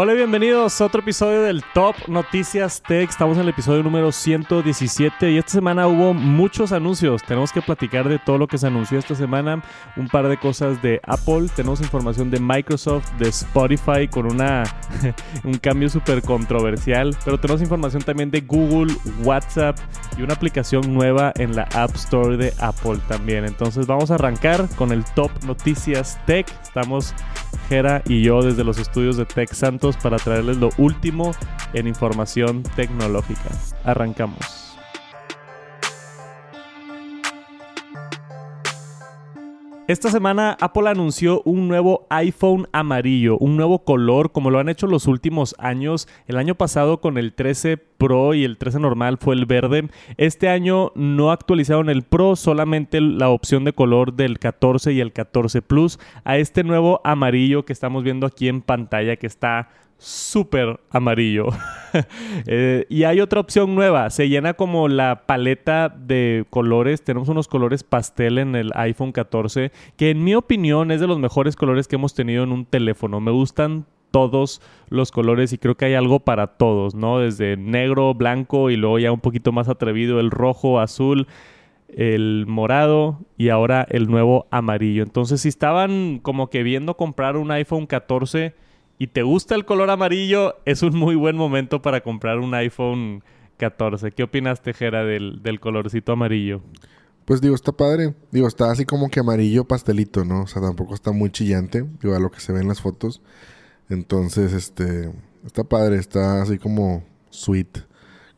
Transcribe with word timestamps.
Hola 0.00 0.12
y 0.12 0.16
bienvenidos 0.18 0.80
a 0.80 0.84
otro 0.84 1.00
episodio 1.00 1.42
del 1.42 1.64
Top 1.74 1.96
Noticias 2.06 2.80
Tech. 2.86 3.10
Estamos 3.10 3.36
en 3.36 3.42
el 3.42 3.48
episodio 3.48 3.82
número 3.82 4.12
117 4.12 5.32
y 5.32 5.38
esta 5.38 5.50
semana 5.50 5.88
hubo 5.88 6.14
muchos 6.14 6.70
anuncios. 6.70 7.20
Tenemos 7.24 7.50
que 7.50 7.62
platicar 7.62 8.08
de 8.08 8.20
todo 8.20 8.38
lo 8.38 8.46
que 8.46 8.58
se 8.58 8.68
anunció 8.68 9.00
esta 9.00 9.16
semana, 9.16 9.60
un 9.96 10.06
par 10.06 10.28
de 10.28 10.36
cosas 10.36 10.80
de 10.82 11.00
Apple, 11.02 11.48
tenemos 11.56 11.80
información 11.80 12.30
de 12.30 12.38
Microsoft, 12.38 13.10
de 13.14 13.28
Spotify 13.28 14.06
con 14.08 14.26
una 14.26 14.62
un 15.42 15.54
cambio 15.54 15.88
súper 15.88 16.22
controversial, 16.22 17.16
pero 17.24 17.40
tenemos 17.40 17.60
información 17.60 18.00
también 18.00 18.30
de 18.30 18.42
Google, 18.42 18.94
WhatsApp 19.24 19.78
y 20.16 20.22
una 20.22 20.34
aplicación 20.34 20.94
nueva 20.94 21.32
en 21.34 21.56
la 21.56 21.64
App 21.74 21.96
Store 21.96 22.36
de 22.36 22.54
Apple 22.60 23.00
también. 23.08 23.44
Entonces 23.44 23.88
vamos 23.88 24.12
a 24.12 24.14
arrancar 24.14 24.68
con 24.76 24.92
el 24.92 25.04
Top 25.16 25.32
Noticias 25.44 26.24
Tech. 26.24 26.46
Estamos 26.62 27.12
Jera 27.68 28.02
y 28.06 28.22
yo 28.22 28.42
desde 28.42 28.62
los 28.62 28.78
estudios 28.78 29.16
de 29.16 29.24
Tech 29.24 29.52
Santos 29.52 29.87
para 29.96 30.18
traerles 30.18 30.58
lo 30.58 30.70
último 30.78 31.32
en 31.72 31.86
información 31.86 32.62
tecnológica. 32.76 33.50
Arrancamos. 33.84 34.67
Esta 39.88 40.10
semana 40.10 40.54
Apple 40.60 40.86
anunció 40.86 41.40
un 41.46 41.66
nuevo 41.66 42.06
iPhone 42.10 42.68
amarillo, 42.72 43.38
un 43.38 43.56
nuevo 43.56 43.86
color 43.86 44.32
como 44.32 44.50
lo 44.50 44.58
han 44.58 44.68
hecho 44.68 44.86
los 44.86 45.06
últimos 45.06 45.54
años. 45.56 46.08
El 46.26 46.36
año 46.36 46.56
pasado 46.56 47.00
con 47.00 47.16
el 47.16 47.32
13 47.32 47.78
Pro 47.78 48.34
y 48.34 48.44
el 48.44 48.58
13 48.58 48.80
normal 48.80 49.16
fue 49.16 49.34
el 49.34 49.46
verde. 49.46 49.88
Este 50.18 50.50
año 50.50 50.92
no 50.94 51.30
actualizaron 51.30 51.88
el 51.88 52.02
Pro, 52.02 52.36
solamente 52.36 53.00
la 53.00 53.30
opción 53.30 53.64
de 53.64 53.72
color 53.72 54.12
del 54.12 54.38
14 54.38 54.92
y 54.92 55.00
el 55.00 55.14
14 55.14 55.62
Plus 55.62 55.98
a 56.22 56.36
este 56.36 56.64
nuevo 56.64 57.00
amarillo 57.02 57.64
que 57.64 57.72
estamos 57.72 58.04
viendo 58.04 58.26
aquí 58.26 58.46
en 58.48 58.60
pantalla 58.60 59.16
que 59.16 59.26
está 59.26 59.70
súper 59.98 60.80
amarillo. 60.90 61.48
Eh, 62.46 62.84
y 62.90 63.04
hay 63.04 63.20
otra 63.20 63.40
opción 63.40 63.74
nueva, 63.74 64.10
se 64.10 64.28
llena 64.28 64.52
como 64.52 64.88
la 64.88 65.22
paleta 65.24 65.88
de 65.88 66.44
colores, 66.50 67.02
tenemos 67.02 67.30
unos 67.30 67.48
colores 67.48 67.82
pastel 67.82 68.36
en 68.36 68.54
el 68.54 68.72
iPhone 68.74 69.10
14, 69.10 69.72
que 69.96 70.10
en 70.10 70.22
mi 70.22 70.34
opinión 70.34 70.90
es 70.90 71.00
de 71.00 71.06
los 71.06 71.18
mejores 71.18 71.56
colores 71.56 71.88
que 71.88 71.96
hemos 71.96 72.12
tenido 72.12 72.44
en 72.44 72.52
un 72.52 72.66
teléfono. 72.66 73.20
Me 73.20 73.30
gustan 73.30 73.86
todos 74.10 74.60
los 74.90 75.10
colores 75.10 75.54
y 75.54 75.58
creo 75.58 75.76
que 75.76 75.86
hay 75.86 75.94
algo 75.94 76.20
para 76.20 76.58
todos, 76.58 76.94
¿no? 76.94 77.20
Desde 77.20 77.56
negro, 77.56 78.12
blanco 78.12 78.68
y 78.68 78.76
luego 78.76 78.98
ya 78.98 79.10
un 79.10 79.20
poquito 79.20 79.50
más 79.50 79.68
atrevido 79.68 80.20
el 80.20 80.30
rojo, 80.30 80.80
azul 80.80 81.26
el 81.88 82.44
morado 82.46 83.18
y 83.38 83.48
ahora 83.48 83.86
el 83.88 84.08
nuevo 84.08 84.46
amarillo. 84.50 85.02
Entonces, 85.02 85.40
si 85.40 85.48
estaban 85.48 86.18
como 86.22 86.50
que 86.50 86.62
viendo 86.62 86.98
comprar 86.98 87.38
un 87.38 87.50
iPhone 87.50 87.86
14 87.86 88.54
y 88.98 89.08
te 89.08 89.22
gusta 89.22 89.54
el 89.54 89.64
color 89.64 89.90
amarillo, 89.90 90.56
es 90.64 90.82
un 90.82 90.96
muy 90.96 91.14
buen 91.14 91.36
momento 91.36 91.80
para 91.80 92.00
comprar 92.02 92.38
un 92.38 92.52
iPhone 92.54 93.22
14. 93.56 94.10
¿Qué 94.12 94.24
opinas, 94.24 94.62
Tejera, 94.62 95.04
del, 95.04 95.42
del 95.42 95.60
colorcito 95.60 96.12
amarillo? 96.12 96.62
Pues 97.24 97.40
digo, 97.40 97.54
está 97.54 97.72
padre. 97.72 98.14
Digo, 98.32 98.48
está 98.48 98.70
así 98.70 98.84
como 98.84 99.08
que 99.08 99.20
amarillo 99.20 99.64
pastelito, 99.64 100.24
¿no? 100.24 100.42
O 100.42 100.46
sea, 100.46 100.62
tampoco 100.62 100.94
está 100.94 101.12
muy 101.12 101.30
chillante, 101.30 101.84
digo, 102.02 102.16
a 102.16 102.18
lo 102.18 102.30
que 102.30 102.40
se 102.40 102.52
ve 102.52 102.60
en 102.60 102.68
las 102.68 102.80
fotos. 102.80 103.22
Entonces, 103.88 104.52
este, 104.52 105.12
está 105.44 105.64
padre, 105.64 105.96
está 105.98 106.42
así 106.42 106.58
como 106.58 107.04
sweet. 107.30 107.86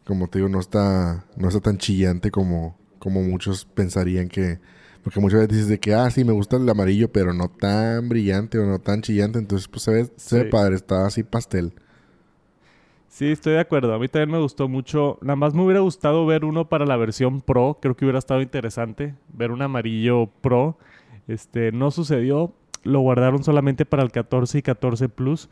Como 0.04 0.28
te 0.28 0.40
digo, 0.40 0.48
no 0.48 0.60
está, 0.60 1.24
no 1.36 1.48
está 1.48 1.60
tan 1.60 1.78
chillante 1.78 2.30
como, 2.30 2.76
como 2.98 3.22
muchos 3.22 3.64
pensarían 3.64 4.28
que, 4.28 4.58
porque 5.02 5.20
muchas 5.20 5.40
veces 5.40 5.48
dices 5.56 5.68
de 5.68 5.78
que, 5.78 5.94
ah, 5.94 6.10
sí, 6.10 6.24
me 6.24 6.32
gusta 6.32 6.56
el 6.56 6.68
amarillo, 6.68 7.10
pero 7.10 7.32
no 7.32 7.48
tan 7.48 8.08
brillante 8.08 8.58
o 8.58 8.66
no 8.66 8.78
tan 8.78 9.02
chillante. 9.02 9.38
Entonces, 9.38 9.68
pues 9.68 9.82
se 9.82 9.90
ve, 9.90 10.06
se 10.16 10.44
ve 10.44 10.50
padre, 10.50 10.76
está 10.76 11.06
así 11.06 11.22
pastel. 11.22 11.72
Sí, 13.08 13.32
estoy 13.32 13.54
de 13.54 13.60
acuerdo. 13.60 13.92
A 13.92 13.98
mí 13.98 14.08
también 14.08 14.30
me 14.30 14.38
gustó 14.38 14.68
mucho. 14.68 15.18
Nada 15.20 15.36
más 15.36 15.52
me 15.52 15.62
hubiera 15.62 15.80
gustado 15.80 16.24
ver 16.26 16.44
uno 16.44 16.68
para 16.68 16.86
la 16.86 16.96
versión 16.96 17.40
Pro. 17.40 17.78
Creo 17.82 17.96
que 17.96 18.04
hubiera 18.04 18.18
estado 18.18 18.40
interesante 18.40 19.14
ver 19.32 19.50
un 19.50 19.62
amarillo 19.62 20.30
Pro. 20.40 20.78
Este, 21.28 21.72
no 21.72 21.90
sucedió. 21.90 22.52
Lo 22.82 23.00
guardaron 23.00 23.42
solamente 23.42 23.84
para 23.84 24.02
el 24.02 24.12
14 24.12 24.58
y 24.58 24.62
14 24.62 25.08
Plus. 25.08 25.48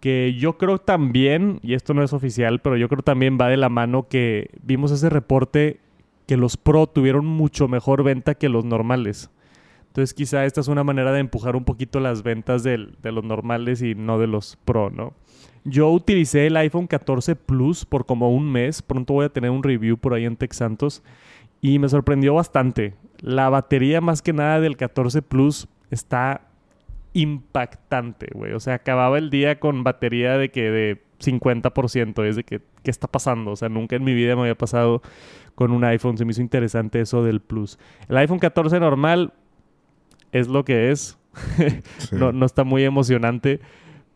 Que 0.00 0.34
yo 0.38 0.58
creo 0.58 0.78
también, 0.78 1.60
y 1.62 1.74
esto 1.74 1.94
no 1.94 2.04
es 2.04 2.12
oficial, 2.12 2.60
pero 2.60 2.76
yo 2.76 2.88
creo 2.88 3.02
también 3.02 3.38
va 3.40 3.48
de 3.48 3.56
la 3.56 3.68
mano 3.68 4.06
que 4.06 4.50
vimos 4.62 4.92
ese 4.92 5.08
reporte 5.08 5.80
que 6.28 6.36
los 6.36 6.58
Pro 6.58 6.86
tuvieron 6.86 7.24
mucho 7.24 7.68
mejor 7.68 8.04
venta 8.04 8.34
que 8.34 8.50
los 8.50 8.62
normales. 8.62 9.30
Entonces 9.86 10.12
quizá 10.12 10.44
esta 10.44 10.60
es 10.60 10.68
una 10.68 10.84
manera 10.84 11.10
de 11.10 11.20
empujar 11.20 11.56
un 11.56 11.64
poquito 11.64 12.00
las 12.00 12.22
ventas 12.22 12.62
de 12.62 12.76
los 13.02 13.24
normales 13.24 13.80
y 13.80 13.94
no 13.94 14.18
de 14.18 14.26
los 14.26 14.58
Pro, 14.66 14.90
¿no? 14.90 15.14
Yo 15.64 15.90
utilicé 15.90 16.46
el 16.46 16.58
iPhone 16.58 16.86
14 16.86 17.34
Plus 17.34 17.86
por 17.86 18.04
como 18.04 18.30
un 18.30 18.52
mes. 18.52 18.82
Pronto 18.82 19.14
voy 19.14 19.24
a 19.24 19.30
tener 19.30 19.50
un 19.50 19.62
review 19.62 19.96
por 19.96 20.12
ahí 20.12 20.26
en 20.26 20.36
Texantos. 20.36 21.02
Y 21.62 21.78
me 21.78 21.88
sorprendió 21.88 22.34
bastante. 22.34 22.94
La 23.20 23.48
batería 23.48 24.02
más 24.02 24.20
que 24.20 24.34
nada 24.34 24.60
del 24.60 24.76
14 24.76 25.22
Plus 25.22 25.66
está 25.90 26.42
impactante, 27.18 28.28
güey. 28.32 28.52
O 28.52 28.60
sea, 28.60 28.74
acababa 28.74 29.18
el 29.18 29.30
día 29.30 29.58
con 29.58 29.84
batería 29.84 30.38
de 30.38 30.50
que 30.50 30.70
de 30.70 31.02
50%. 31.20 32.24
Es 32.24 32.36
de 32.36 32.44
que, 32.44 32.60
¿qué 32.82 32.90
está 32.90 33.08
pasando? 33.08 33.52
O 33.52 33.56
sea, 33.56 33.68
nunca 33.68 33.96
en 33.96 34.04
mi 34.04 34.14
vida 34.14 34.36
me 34.36 34.42
había 34.42 34.56
pasado 34.56 35.02
con 35.54 35.72
un 35.72 35.84
iPhone. 35.84 36.16
Se 36.16 36.24
me 36.24 36.32
hizo 36.32 36.40
interesante 36.40 37.00
eso 37.00 37.24
del 37.24 37.40
Plus. 37.40 37.78
El 38.08 38.16
iPhone 38.18 38.38
14 38.38 38.80
normal 38.80 39.32
es 40.32 40.48
lo 40.48 40.64
que 40.64 40.90
es. 40.90 41.18
no, 42.12 42.32
no 42.32 42.46
está 42.46 42.64
muy 42.64 42.84
emocionante. 42.84 43.60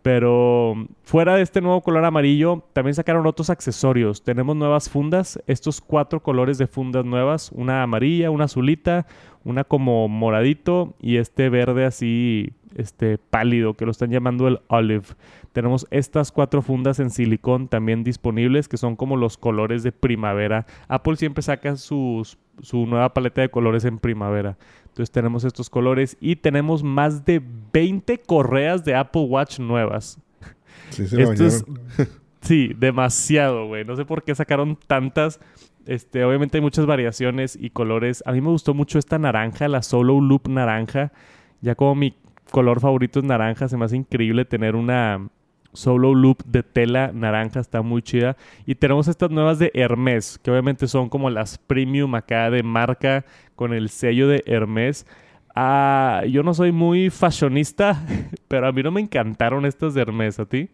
Pero 0.03 0.75
fuera 1.05 1.37
de 1.37 1.43
este 1.43 1.61
nuevo 1.61 1.81
color 1.81 2.05
amarillo, 2.05 2.65
también 2.73 2.95
sacaron 2.95 3.25
otros 3.25 3.51
accesorios. 3.51 4.25
Tenemos 4.25 4.57
nuevas 4.57 4.91
fundas, 4.91 5.41
estos 5.47 5.81
cuatro 5.81 6.21
colores 6.21 6.59
de 6.59 6.67
fundas 6.67 7.05
nuevas, 7.05 7.53
una 7.53 7.85
amarilla, 7.85 8.33
una 8.33 8.45
azulita, 8.45 9.07
una 9.45 9.65
como 9.65 10.09
moradito 10.09 10.95
y 11.01 11.17
este 11.17 11.49
verde 11.49 11.85
así 11.85 12.53
este 12.77 13.19
pálido 13.19 13.75
que 13.75 13.85
lo 13.85 13.91
están 13.91 14.11
llamando 14.11 14.49
el 14.49 14.61
olive. 14.69 15.05
Tenemos 15.53 15.87
estas 15.91 16.33
cuatro 16.33 16.63
fundas 16.63 16.99
en 17.01 17.11
silicón 17.11 17.69
también 17.69 18.05
disponibles 18.05 18.69
que 18.69 18.77
son 18.77 18.97
como 18.97 19.17
los 19.17 19.37
colores 19.37 19.83
de 19.83 19.93
primavera. 19.93 20.67
Apple 20.89 21.17
siempre 21.17 21.43
saca 21.43 21.77
sus, 21.77 22.39
su 22.61 22.87
nueva 22.87 23.13
paleta 23.13 23.43
de 23.43 23.51
colores 23.51 23.85
en 23.85 23.99
primavera. 23.99 24.57
Entonces 24.85 25.11
tenemos 25.11 25.45
estos 25.45 25.71
colores 25.71 26.17
y 26.21 26.37
tenemos 26.37 26.83
más 26.83 27.25
de 27.25 27.43
20 27.73 28.19
correas 28.19 28.85
de 28.85 28.95
Apple 28.95 29.23
Watch 29.23 29.59
nuevas. 29.59 30.19
Sí, 30.91 31.07
se 31.07 31.23
Esto 31.23 31.67
sí, 32.43 32.73
demasiado, 32.77 33.67
güey. 33.67 33.85
No 33.85 33.97
sé 33.97 34.05
por 34.05 34.23
qué 34.23 34.35
sacaron 34.35 34.77
tantas. 34.87 35.41
Este, 35.87 36.25
obviamente 36.25 36.59
hay 36.59 36.63
muchas 36.63 36.87
variaciones 36.87 37.59
y 37.61 37.71
colores. 37.71 38.23
A 38.27 38.33
mí 38.33 38.41
me 38.41 38.49
gustó 38.49 38.75
mucho 38.75 38.99
esta 38.99 39.19
naranja, 39.19 39.69
la 39.69 39.83
Solo 39.83 40.21
Loop 40.21 40.49
naranja. 40.49 41.13
Ya 41.61 41.75
como 41.75 41.95
mi 41.95 42.15
color 42.51 42.81
favorito 42.81 43.19
es 43.19 43.25
naranja, 43.25 43.69
se 43.69 43.77
me 43.77 43.85
hace 43.85 43.97
increíble 43.97 44.45
tener 44.45 44.77
una 44.77 45.29
Solo 45.73 46.15
Loop 46.15 46.45
de 46.45 46.63
tela 46.63 47.11
naranja, 47.15 47.61
está 47.61 47.83
muy 47.83 48.03
chida. 48.03 48.37
Y 48.67 48.75
tenemos 48.75 49.09
estas 49.09 49.31
nuevas 49.31 49.59
de 49.59 49.71
Hermes, 49.75 50.39
que 50.43 50.51
obviamente 50.51 50.87
son 50.87 51.09
como 51.09 51.31
las 51.31 51.59
premium 51.59 52.15
acá 52.15 52.51
de 52.51 52.63
marca 52.63 53.25
con 53.57 53.73
el 53.73 53.89
sello 53.89 54.29
de 54.29 54.43
Hermes. 54.47 55.07
Ah, 55.55 56.23
yo 56.29 56.43
no 56.43 56.55
soy 56.55 56.73
muy 56.73 57.11
fashionista, 57.11 58.05
pero 58.49 58.69
a 58.69 58.73
mí 58.73 58.83
no 58.83 58.91
me 58.91 59.01
encantaron 59.01 59.65
estas 59.67 59.95
de 59.95 60.03
Hermes, 60.03 60.39
¿a 60.39 60.45
ti? 60.45 60.69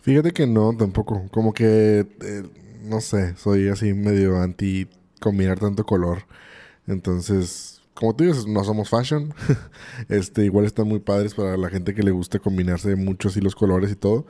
Fíjate 0.00 0.32
que 0.32 0.46
no, 0.46 0.74
tampoco. 0.76 1.24
Como 1.30 1.52
que, 1.52 2.06
eh, 2.20 2.42
no 2.88 3.00
sé, 3.00 3.36
soy 3.36 3.68
así 3.68 3.94
medio 3.94 4.40
anti 4.40 4.88
combinar 5.20 5.58
tanto 5.58 5.84
color. 5.84 6.24
Entonces, 6.86 7.82
como 7.94 8.14
tú 8.14 8.24
dices, 8.24 8.46
no 8.46 8.64
somos 8.64 8.88
fashion. 8.88 9.34
este, 10.08 10.44
igual 10.44 10.64
están 10.64 10.88
muy 10.88 11.00
padres 11.00 11.34
para 11.34 11.56
la 11.56 11.68
gente 11.68 11.94
que 11.94 12.02
le 12.02 12.10
gusta 12.10 12.38
combinarse 12.38 12.96
muchos 12.96 13.36
y 13.36 13.40
los 13.40 13.54
colores 13.54 13.90
y 13.90 13.96
todo. 13.96 14.26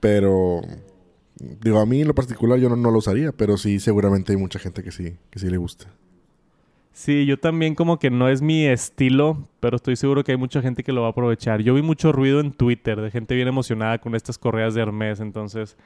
Pero 0.00 0.60
digo, 1.38 1.80
a 1.80 1.86
mí 1.86 2.02
en 2.02 2.08
lo 2.08 2.14
particular 2.14 2.58
yo 2.58 2.68
no, 2.68 2.76
no, 2.76 2.90
lo 2.90 2.98
usaría, 2.98 3.32
pero 3.32 3.56
sí, 3.56 3.80
seguramente 3.80 4.32
hay 4.32 4.38
mucha 4.38 4.58
gente 4.58 4.82
que 4.82 4.92
sí, 4.92 5.16
que 5.30 5.38
sí 5.38 5.48
le 5.48 5.56
gusta. 5.56 5.86
Sí, 6.92 7.26
yo 7.26 7.38
también 7.38 7.74
como 7.74 7.98
que 7.98 8.10
no 8.10 8.28
es 8.28 8.40
mi 8.40 8.66
estilo, 8.66 9.48
pero 9.60 9.76
estoy 9.76 9.96
seguro 9.96 10.24
que 10.24 10.32
hay 10.32 10.38
mucha 10.38 10.62
gente 10.62 10.82
que 10.82 10.92
lo 10.92 11.02
va 11.02 11.08
a 11.08 11.10
aprovechar. 11.10 11.60
Yo 11.60 11.74
vi 11.74 11.82
mucho 11.82 12.10
ruido 12.10 12.40
en 12.40 12.52
Twitter 12.52 13.00
de 13.00 13.10
gente 13.10 13.34
bien 13.34 13.48
emocionada 13.48 13.98
con 13.98 14.14
estas 14.14 14.38
correas 14.38 14.74
de 14.74 14.80
Hermes, 14.80 15.20
entonces 15.20 15.76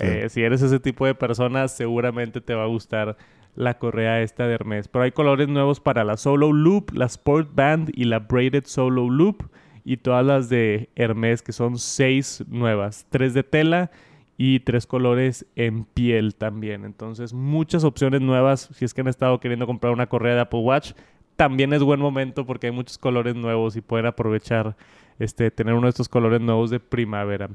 eh, 0.00 0.28
si 0.28 0.42
eres 0.42 0.62
ese 0.62 0.80
tipo 0.80 1.06
de 1.06 1.14
personas, 1.14 1.76
seguramente 1.76 2.40
te 2.40 2.54
va 2.54 2.64
a 2.64 2.68
gustar 2.68 3.16
la 3.54 3.78
correa 3.78 4.22
esta 4.22 4.46
de 4.46 4.54
Hermes. 4.54 4.88
Pero 4.88 5.04
hay 5.04 5.12
colores 5.12 5.48
nuevos 5.48 5.80
para 5.80 6.04
la 6.04 6.16
Solo 6.16 6.52
Loop, 6.52 6.92
la 6.92 7.06
Sport 7.06 7.50
Band 7.54 7.90
y 7.94 8.04
la 8.04 8.20
Braided 8.20 8.64
Solo 8.66 9.08
Loop. 9.08 9.44
Y 9.84 9.98
todas 9.98 10.26
las 10.26 10.48
de 10.48 10.90
Hermes, 10.96 11.42
que 11.42 11.52
son 11.52 11.78
seis 11.78 12.44
nuevas. 12.48 13.06
Tres 13.08 13.34
de 13.34 13.44
tela 13.44 13.90
y 14.36 14.60
tres 14.60 14.86
colores 14.86 15.46
en 15.56 15.84
piel 15.84 16.34
también. 16.34 16.84
Entonces, 16.84 17.32
muchas 17.32 17.84
opciones 17.84 18.20
nuevas. 18.20 18.68
Si 18.74 18.84
es 18.84 18.92
que 18.92 19.00
han 19.00 19.08
estado 19.08 19.40
queriendo 19.40 19.66
comprar 19.66 19.92
una 19.92 20.08
correa 20.08 20.34
de 20.34 20.40
Apple 20.40 20.60
Watch, 20.60 20.92
también 21.36 21.72
es 21.72 21.82
buen 21.82 22.00
momento 22.00 22.46
porque 22.46 22.66
hay 22.66 22.72
muchos 22.72 22.98
colores 22.98 23.34
nuevos 23.34 23.76
y 23.76 23.80
pueden 23.80 24.06
aprovechar 24.06 24.76
este, 25.18 25.50
tener 25.50 25.74
uno 25.74 25.86
de 25.86 25.90
estos 25.90 26.08
colores 26.08 26.40
nuevos 26.40 26.70
de 26.70 26.80
primavera. 26.80 27.48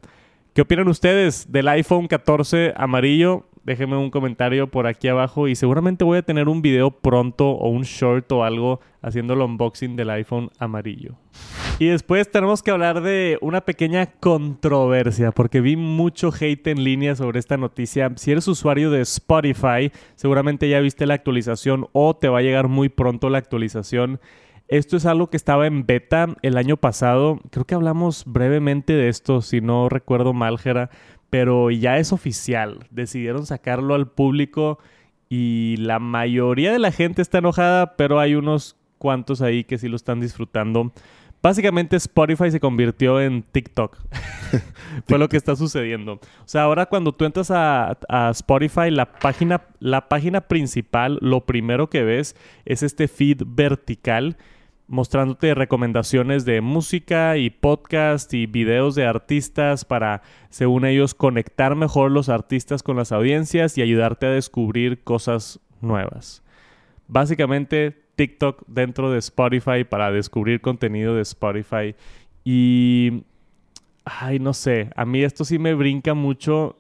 ¿Qué 0.54 0.64
opinan 0.64 0.90
ustedes 0.90 1.50
del 1.50 1.70
iPhone 1.70 2.10
14 2.10 2.74
amarillo? 2.76 3.46
Déjenme 3.64 3.96
un 3.96 4.12
comentario 4.12 4.70
por 4.70 4.86
aquí 4.86 5.08
abajo 5.08 5.48
y 5.48 5.56
seguramente 5.56 6.04
voy 6.04 6.18
a 6.18 6.24
tener 6.24 6.50
un 6.50 6.62
video 6.62 6.92
pronto 6.92 7.52
o 7.52 7.70
un 7.70 7.84
short 7.84 8.30
o 8.34 8.44
algo 8.44 8.82
haciendo 9.02 9.34
el 9.34 9.40
unboxing 9.40 9.96
del 9.96 10.10
iPhone 10.10 10.50
amarillo. 10.60 11.16
Y 11.80 11.86
después 11.86 12.30
tenemos 12.30 12.62
que 12.62 12.72
hablar 12.72 13.00
de 13.02 13.38
una 13.40 13.62
pequeña 13.62 14.08
controversia, 14.08 15.32
porque 15.32 15.62
vi 15.62 15.78
mucho 15.78 16.34
hate 16.38 16.68
en 16.68 16.84
línea 16.84 17.16
sobre 17.16 17.40
esta 17.40 17.56
noticia. 17.56 18.12
Si 18.18 18.34
eres 18.34 18.46
usuario 18.50 18.92
de 18.92 19.00
Spotify, 19.04 19.90
seguramente 20.16 20.68
ya 20.68 20.82
viste 20.82 21.06
la 21.06 21.14
actualización 21.14 21.88
o 21.94 22.14
te 22.18 22.28
va 22.28 22.40
a 22.40 22.42
llegar 22.42 22.68
muy 22.68 22.90
pronto 22.90 23.30
la 23.30 23.38
actualización. 23.38 24.20
Esto 24.72 24.98
es 24.98 25.06
algo 25.06 25.30
que 25.30 25.38
estaba 25.38 25.68
en 25.68 25.86
beta 25.86 26.36
el 26.42 26.58
año 26.58 26.78
pasado. 26.78 27.40
Creo 27.52 27.66
que 27.66 27.76
hablamos 27.76 28.24
brevemente 28.26 28.94
de 28.94 29.10
esto, 29.10 29.44
si 29.44 29.62
no 29.62 29.88
recuerdo 29.90 30.34
mal, 30.34 30.58
Jera 30.58 30.90
pero 31.32 31.72
ya 31.72 31.98
es 31.98 32.12
oficial. 32.12 32.86
Decidieron 32.92 33.48
sacarlo 33.48 33.96
al 33.96 34.08
público 34.12 34.78
y 35.30 35.78
la 35.78 35.98
mayoría 35.98 36.74
de 36.74 36.78
la 36.78 36.92
gente 36.92 37.24
está 37.24 37.40
enojada, 37.40 37.96
pero 37.96 38.20
hay 38.20 38.36
unos 38.36 38.76
cuantos 39.00 39.42
ahí 39.42 39.64
que 39.64 39.80
sí 39.80 39.88
lo 39.88 39.96
están 39.96 40.20
disfrutando. 40.20 40.92
Básicamente 41.42 41.96
Spotify 41.96 42.52
se 42.52 42.60
convirtió 42.60 43.22
en 43.22 43.44
TikTok. 43.44 43.98
Fue 45.08 45.18
lo 45.18 45.30
que 45.30 45.38
está 45.38 45.56
sucediendo. 45.56 46.16
O 46.16 46.48
sea, 46.48 46.64
ahora 46.64 46.86
cuando 46.86 47.14
tú 47.14 47.24
entras 47.24 47.50
a, 47.50 47.98
a, 48.10 48.30
Spotify, 48.32 48.92
la 48.92 49.14
página, 49.14 49.62
la 49.80 50.10
página 50.10 50.42
principal, 50.42 51.18
lo 51.22 51.46
primero 51.46 51.90
que 51.90 52.04
ves 52.04 52.36
es 52.66 52.84
este 52.84 53.08
feed 53.08 53.44
vertical 53.46 54.36
mostrándote 54.92 55.56
recomendaciones 55.56 56.44
de 56.44 56.60
música 56.60 57.38
y 57.38 57.50
podcast 57.50 58.34
y 58.34 58.46
videos 58.46 58.94
de 58.94 59.06
artistas 59.06 59.86
para, 59.86 60.22
según 60.50 60.86
ellos, 60.86 61.16
conectar 61.16 61.76
mejor 61.76 62.12
los 62.12 62.28
artistas 62.28 62.84
con 62.84 62.98
las 62.98 63.14
audiencias 63.14 63.78
y 63.78 63.82
ayudarte 63.82 64.26
a 64.26 64.32
descubrir 64.32 65.02
cosas 65.04 65.62
nuevas. 65.80 66.44
Básicamente, 67.08 68.04
TikTok 68.18 68.64
dentro 68.68 69.12
de 69.12 69.20
Spotify 69.20 69.86
para 69.90 70.12
descubrir 70.12 70.60
contenido 70.60 71.16
de 71.16 71.22
Spotify. 71.22 71.96
Y... 72.44 73.24
Ay, 74.04 74.40
no 74.40 74.54
sé, 74.54 74.90
a 74.96 75.06
mí 75.06 75.24
esto 75.24 75.46
sí 75.46 75.60
me 75.60 75.74
brinca 75.76 76.16
mucho. 76.16 76.76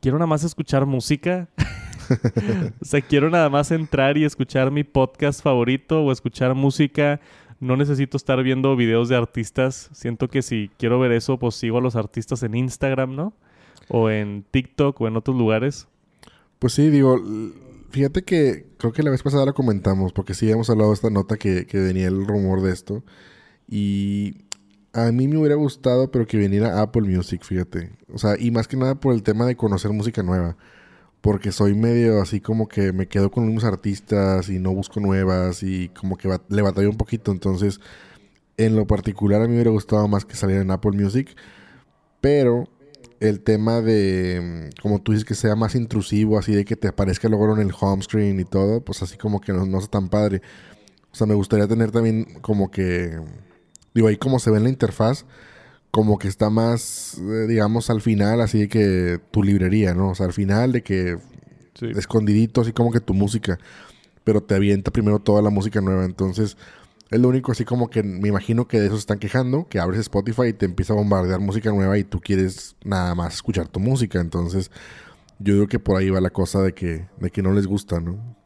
Quiero 0.00 0.18
nada 0.18 0.26
más 0.26 0.44
escuchar 0.44 0.86
música. 0.86 1.48
o 2.80 2.84
sea, 2.84 3.00
quiero 3.00 3.30
nada 3.30 3.48
más 3.48 3.70
entrar 3.70 4.16
y 4.16 4.24
escuchar 4.24 4.70
mi 4.70 4.84
podcast 4.84 5.42
favorito 5.42 6.02
o 6.02 6.12
escuchar 6.12 6.54
música. 6.54 7.20
No 7.60 7.76
necesito 7.76 8.16
estar 8.16 8.42
viendo 8.42 8.76
videos 8.76 9.08
de 9.08 9.16
artistas. 9.16 9.88
Siento 9.92 10.28
que 10.28 10.42
si 10.42 10.70
quiero 10.78 10.98
ver 10.98 11.12
eso, 11.12 11.38
pues 11.38 11.54
sigo 11.54 11.78
a 11.78 11.80
los 11.80 11.96
artistas 11.96 12.42
en 12.42 12.54
Instagram, 12.54 13.14
¿no? 13.14 13.32
O 13.88 14.10
en 14.10 14.44
TikTok 14.50 15.00
o 15.00 15.08
en 15.08 15.16
otros 15.16 15.36
lugares. 15.36 15.88
Pues 16.58 16.74
sí, 16.74 16.90
digo, 16.90 17.20
fíjate 17.90 18.22
que 18.22 18.66
creo 18.78 18.92
que 18.92 19.02
la 19.02 19.10
vez 19.10 19.22
pasada 19.22 19.46
la 19.46 19.52
comentamos, 19.52 20.12
porque 20.12 20.34
sí 20.34 20.50
hemos 20.50 20.68
hablado 20.70 20.90
de 20.90 20.94
esta 20.94 21.10
nota 21.10 21.36
que, 21.36 21.66
que 21.66 21.78
venía 21.78 22.08
el 22.08 22.26
rumor 22.26 22.62
de 22.62 22.72
esto. 22.72 23.04
Y 23.68 24.46
a 24.92 25.12
mí 25.12 25.28
me 25.28 25.38
hubiera 25.38 25.56
gustado, 25.56 26.10
pero 26.10 26.26
que 26.26 26.38
viniera 26.38 26.80
Apple 26.80 27.02
Music, 27.02 27.42
fíjate. 27.42 27.92
O 28.12 28.18
sea, 28.18 28.36
y 28.38 28.50
más 28.50 28.68
que 28.68 28.76
nada 28.76 28.94
por 28.94 29.14
el 29.14 29.22
tema 29.22 29.46
de 29.46 29.56
conocer 29.56 29.92
música 29.92 30.22
nueva 30.22 30.56
porque 31.20 31.52
soy 31.52 31.74
medio 31.74 32.20
así 32.22 32.40
como 32.40 32.68
que 32.68 32.92
me 32.92 33.08
quedo 33.08 33.30
con 33.30 33.44
unos 33.44 33.64
artistas 33.64 34.48
y 34.48 34.58
no 34.58 34.72
busco 34.72 35.00
nuevas 35.00 35.62
y 35.62 35.88
como 35.90 36.16
que 36.16 36.28
le 36.48 36.62
batallo 36.62 36.90
un 36.90 36.96
poquito. 36.96 37.32
Entonces, 37.32 37.80
en 38.56 38.76
lo 38.76 38.86
particular 38.86 39.42
a 39.42 39.44
mí 39.44 39.50
me 39.50 39.54
hubiera 39.56 39.70
gustado 39.70 40.06
más 40.08 40.24
que 40.24 40.36
saliera 40.36 40.62
en 40.62 40.70
Apple 40.70 40.92
Music, 40.92 41.36
pero 42.20 42.68
el 43.20 43.40
tema 43.40 43.80
de, 43.80 44.70
mm, 44.74 44.80
como 44.82 45.00
tú 45.00 45.12
dices, 45.12 45.24
que 45.24 45.34
sea 45.34 45.56
más 45.56 45.74
intrusivo, 45.74 46.38
así 46.38 46.52
de 46.52 46.64
que 46.64 46.76
te 46.76 46.88
aparezca 46.88 47.28
luego 47.28 47.54
en 47.54 47.60
el 47.60 47.72
home 47.78 48.02
screen 48.02 48.40
y 48.40 48.44
todo, 48.44 48.80
pues 48.82 49.02
así 49.02 49.16
como 49.16 49.40
que 49.40 49.52
no, 49.52 49.66
no 49.66 49.78
es 49.78 49.88
tan 49.90 50.08
padre. 50.08 50.42
O 51.12 51.14
sea, 51.16 51.26
me 51.26 51.34
gustaría 51.34 51.66
tener 51.66 51.90
también 51.92 52.26
como 52.42 52.70
que, 52.70 53.18
digo, 53.94 54.08
ahí 54.08 54.16
como 54.16 54.38
se 54.38 54.50
ve 54.50 54.58
en 54.58 54.64
la 54.64 54.68
interfaz, 54.70 55.24
como 55.90 56.18
que 56.18 56.28
está 56.28 56.50
más, 56.50 57.18
eh, 57.18 57.46
digamos, 57.48 57.90
al 57.90 58.00
final, 58.00 58.40
así 58.40 58.60
de 58.60 58.68
que 58.68 59.20
tu 59.30 59.42
librería, 59.42 59.94
¿no? 59.94 60.10
O 60.10 60.14
sea, 60.14 60.26
al 60.26 60.32
final 60.32 60.72
de 60.72 60.82
que 60.82 61.18
escondidito, 61.96 62.60
así 62.60 62.72
como 62.72 62.90
que 62.90 63.00
tu 63.00 63.14
música, 63.14 63.58
pero 64.24 64.42
te 64.42 64.54
avienta 64.54 64.90
primero 64.90 65.18
toda 65.18 65.42
la 65.42 65.50
música 65.50 65.80
nueva. 65.80 66.04
Entonces, 66.04 66.56
es 67.10 67.20
lo 67.20 67.28
único 67.28 67.52
así 67.52 67.64
como 67.64 67.88
que 67.88 68.02
me 68.02 68.28
imagino 68.28 68.66
que 68.66 68.80
de 68.80 68.86
eso 68.86 68.96
se 68.96 69.00
están 69.00 69.18
quejando, 69.18 69.68
que 69.68 69.78
abres 69.78 70.00
Spotify 70.00 70.48
y 70.48 70.52
te 70.52 70.66
empieza 70.66 70.92
a 70.92 70.96
bombardear 70.96 71.40
música 71.40 71.70
nueva 71.70 71.96
y 71.98 72.04
tú 72.04 72.20
quieres 72.20 72.76
nada 72.84 73.14
más 73.14 73.34
escuchar 73.34 73.68
tu 73.68 73.80
música. 73.80 74.20
Entonces, 74.20 74.70
yo 75.38 75.54
creo 75.54 75.68
que 75.68 75.78
por 75.78 75.96
ahí 75.96 76.10
va 76.10 76.20
la 76.20 76.30
cosa 76.30 76.62
de 76.62 76.72
que, 76.72 77.06
de 77.18 77.30
que 77.30 77.42
no 77.42 77.52
les 77.52 77.66
gusta, 77.66 78.00
¿no? 78.00 78.36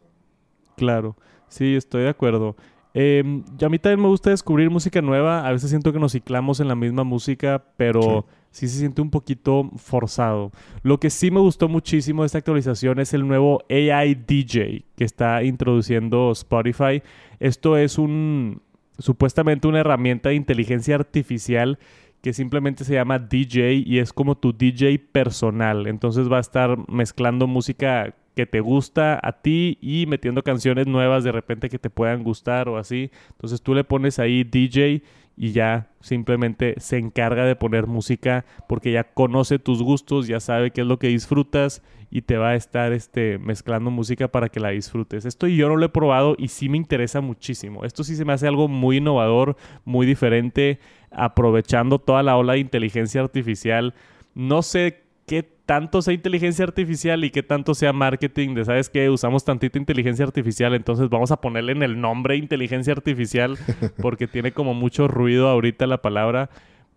Claro, 0.76 1.16
sí, 1.48 1.74
estoy 1.74 2.02
de 2.02 2.08
acuerdo. 2.10 2.56
Eh, 2.94 3.22
a 3.62 3.68
mí 3.68 3.78
también 3.78 4.00
me 4.00 4.08
gusta 4.08 4.30
descubrir 4.30 4.70
música 4.70 5.00
nueva. 5.00 5.46
A 5.46 5.52
veces 5.52 5.70
siento 5.70 5.92
que 5.92 5.98
nos 5.98 6.12
ciclamos 6.12 6.60
en 6.60 6.68
la 6.68 6.74
misma 6.74 7.04
música, 7.04 7.64
pero 7.76 8.26
sí. 8.50 8.68
se 8.68 8.78
siente 8.78 9.02
un 9.02 9.10
poquito 9.10 9.70
forzado. 9.76 10.50
Lo 10.82 10.98
que 10.98 11.10
sí 11.10 11.30
me 11.30 11.40
gustó 11.40 11.68
muchísimo 11.68 12.22
de 12.22 12.26
esta 12.26 12.38
actualización 12.38 12.98
es 12.98 13.14
el 13.14 13.26
nuevo 13.26 13.62
AI 13.70 14.14
DJ 14.14 14.84
que 14.96 15.04
está 15.04 15.42
introduciendo 15.42 16.32
Spotify. 16.32 17.02
Esto 17.38 17.76
es 17.76 17.98
un 17.98 18.62
supuestamente 18.98 19.66
una 19.66 19.80
herramienta 19.80 20.28
de 20.28 20.34
inteligencia 20.34 20.94
artificial 20.94 21.78
que 22.20 22.34
simplemente 22.34 22.84
se 22.84 22.94
llama 22.94 23.18
DJ 23.18 23.82
y 23.86 23.98
es 23.98 24.12
como 24.12 24.36
tu 24.36 24.52
DJ 24.52 24.98
personal. 24.98 25.86
Entonces 25.86 26.30
va 26.30 26.36
a 26.36 26.40
estar 26.40 26.76
mezclando 26.90 27.46
música 27.46 28.14
que 28.40 28.46
te 28.46 28.60
gusta 28.60 29.20
a 29.22 29.32
ti 29.32 29.76
y 29.82 30.06
metiendo 30.06 30.42
canciones 30.42 30.86
nuevas 30.86 31.24
de 31.24 31.32
repente 31.32 31.68
que 31.68 31.78
te 31.78 31.90
puedan 31.90 32.24
gustar 32.24 32.70
o 32.70 32.78
así. 32.78 33.10
Entonces 33.32 33.60
tú 33.60 33.74
le 33.74 33.84
pones 33.84 34.18
ahí 34.18 34.44
DJ 34.44 35.02
y 35.36 35.52
ya 35.52 35.90
simplemente 36.00 36.74
se 36.78 36.96
encarga 36.96 37.44
de 37.44 37.54
poner 37.54 37.86
música 37.86 38.46
porque 38.66 38.92
ya 38.92 39.04
conoce 39.04 39.58
tus 39.58 39.82
gustos, 39.82 40.26
ya 40.26 40.40
sabe 40.40 40.70
qué 40.70 40.80
es 40.80 40.86
lo 40.86 40.98
que 40.98 41.08
disfrutas 41.08 41.82
y 42.10 42.22
te 42.22 42.38
va 42.38 42.50
a 42.50 42.54
estar 42.54 42.94
este, 42.94 43.36
mezclando 43.38 43.90
música 43.90 44.28
para 44.28 44.48
que 44.48 44.58
la 44.58 44.70
disfrutes. 44.70 45.26
Esto 45.26 45.46
yo 45.46 45.68
no 45.68 45.76
lo 45.76 45.84
he 45.84 45.90
probado 45.90 46.34
y 46.38 46.48
sí 46.48 46.70
me 46.70 46.78
interesa 46.78 47.20
muchísimo. 47.20 47.84
Esto 47.84 48.04
sí 48.04 48.16
se 48.16 48.24
me 48.24 48.32
hace 48.32 48.48
algo 48.48 48.68
muy 48.68 48.96
innovador, 48.96 49.54
muy 49.84 50.06
diferente, 50.06 50.80
aprovechando 51.10 51.98
toda 51.98 52.22
la 52.22 52.38
ola 52.38 52.54
de 52.54 52.60
inteligencia 52.60 53.20
artificial. 53.20 53.92
No 54.34 54.62
sé 54.62 54.99
qué 55.30 55.44
tanto 55.64 56.02
sea 56.02 56.12
inteligencia 56.12 56.64
artificial 56.64 57.22
y 57.22 57.30
qué 57.30 57.44
tanto 57.44 57.76
sea 57.76 57.92
marketing 57.92 58.56
de, 58.56 58.64
¿sabes 58.64 58.90
qué? 58.90 59.08
Usamos 59.10 59.44
tantita 59.44 59.78
inteligencia 59.78 60.24
artificial, 60.24 60.74
entonces 60.74 61.08
vamos 61.08 61.30
a 61.30 61.40
ponerle 61.40 61.70
en 61.70 61.84
el 61.84 62.00
nombre 62.00 62.34
inteligencia 62.34 62.92
artificial 62.94 63.56
porque 64.02 64.26
tiene 64.26 64.50
como 64.50 64.74
mucho 64.74 65.06
ruido 65.06 65.48
ahorita 65.48 65.86
la 65.86 66.02
palabra, 66.02 66.50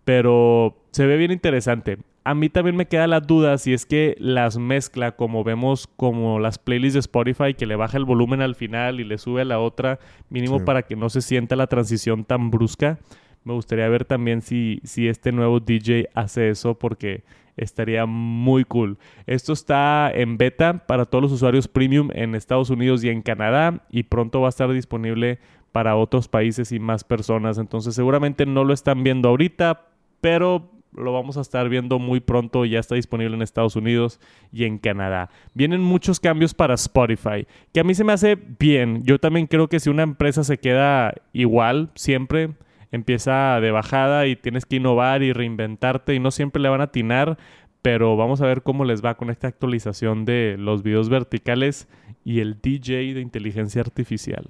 pero 0.04 0.76
se 0.90 1.06
ve 1.06 1.16
bien 1.16 1.30
interesante. 1.30 1.98
A 2.24 2.34
mí 2.34 2.48
también 2.48 2.74
me 2.74 2.88
queda 2.88 3.06
la 3.06 3.20
duda 3.20 3.56
si 3.56 3.72
es 3.72 3.86
que 3.86 4.16
las 4.18 4.58
mezcla 4.58 5.12
como 5.12 5.44
vemos 5.44 5.86
como 5.86 6.40
las 6.40 6.58
playlists 6.58 6.94
de 6.94 7.00
Spotify 7.00 7.54
que 7.54 7.66
le 7.66 7.76
baja 7.76 7.98
el 7.98 8.04
volumen 8.04 8.42
al 8.42 8.56
final 8.56 8.98
y 8.98 9.04
le 9.04 9.18
sube 9.18 9.42
a 9.42 9.44
la 9.44 9.60
otra 9.60 10.00
mínimo 10.28 10.64
para 10.64 10.82
que 10.82 10.96
no 10.96 11.08
se 11.08 11.22
sienta 11.22 11.54
la 11.54 11.68
transición 11.68 12.24
tan 12.24 12.50
brusca. 12.50 12.98
Me 13.44 13.52
gustaría 13.52 13.88
ver 13.88 14.04
también 14.04 14.42
si, 14.42 14.80
si 14.82 15.06
este 15.06 15.30
nuevo 15.30 15.60
DJ 15.60 16.08
hace 16.14 16.48
eso 16.48 16.76
porque 16.76 17.22
estaría 17.56 18.06
muy 18.06 18.64
cool. 18.64 18.98
Esto 19.26 19.52
está 19.52 20.10
en 20.12 20.36
beta 20.36 20.86
para 20.86 21.04
todos 21.04 21.22
los 21.22 21.32
usuarios 21.32 21.68
premium 21.68 22.10
en 22.12 22.34
Estados 22.34 22.70
Unidos 22.70 23.04
y 23.04 23.08
en 23.08 23.22
Canadá 23.22 23.82
y 23.90 24.04
pronto 24.04 24.40
va 24.40 24.48
a 24.48 24.50
estar 24.50 24.72
disponible 24.72 25.38
para 25.72 25.96
otros 25.96 26.28
países 26.28 26.72
y 26.72 26.78
más 26.78 27.04
personas. 27.04 27.58
Entonces 27.58 27.94
seguramente 27.94 28.46
no 28.46 28.64
lo 28.64 28.72
están 28.72 29.02
viendo 29.02 29.28
ahorita, 29.28 29.88
pero 30.20 30.70
lo 30.96 31.12
vamos 31.12 31.36
a 31.36 31.40
estar 31.40 31.68
viendo 31.68 31.98
muy 31.98 32.20
pronto. 32.20 32.64
Ya 32.64 32.78
está 32.78 32.94
disponible 32.94 33.34
en 33.34 33.42
Estados 33.42 33.76
Unidos 33.76 34.20
y 34.52 34.64
en 34.64 34.78
Canadá. 34.78 35.30
Vienen 35.52 35.80
muchos 35.80 36.20
cambios 36.20 36.54
para 36.54 36.74
Spotify, 36.74 37.46
que 37.72 37.80
a 37.80 37.84
mí 37.84 37.94
se 37.94 38.04
me 38.04 38.12
hace 38.12 38.36
bien. 38.36 39.02
Yo 39.04 39.18
también 39.18 39.46
creo 39.46 39.68
que 39.68 39.80
si 39.80 39.90
una 39.90 40.02
empresa 40.02 40.44
se 40.44 40.58
queda 40.58 41.14
igual 41.32 41.90
siempre, 41.94 42.50
empieza 42.94 43.60
de 43.60 43.72
bajada 43.72 44.26
y 44.26 44.36
tienes 44.36 44.66
que 44.66 44.76
innovar 44.76 45.22
y 45.22 45.32
reinventarte 45.32 46.14
y 46.14 46.20
no 46.20 46.30
siempre 46.30 46.62
le 46.62 46.68
van 46.68 46.80
a 46.80 46.84
atinar, 46.84 47.38
pero 47.82 48.16
vamos 48.16 48.40
a 48.40 48.46
ver 48.46 48.62
cómo 48.62 48.84
les 48.84 49.04
va 49.04 49.16
con 49.16 49.30
esta 49.30 49.48
actualización 49.48 50.24
de 50.24 50.56
los 50.58 50.82
videos 50.82 51.08
verticales 51.08 51.88
y 52.24 52.40
el 52.40 52.60
DJ 52.62 53.14
de 53.14 53.20
inteligencia 53.20 53.80
artificial. 53.80 54.48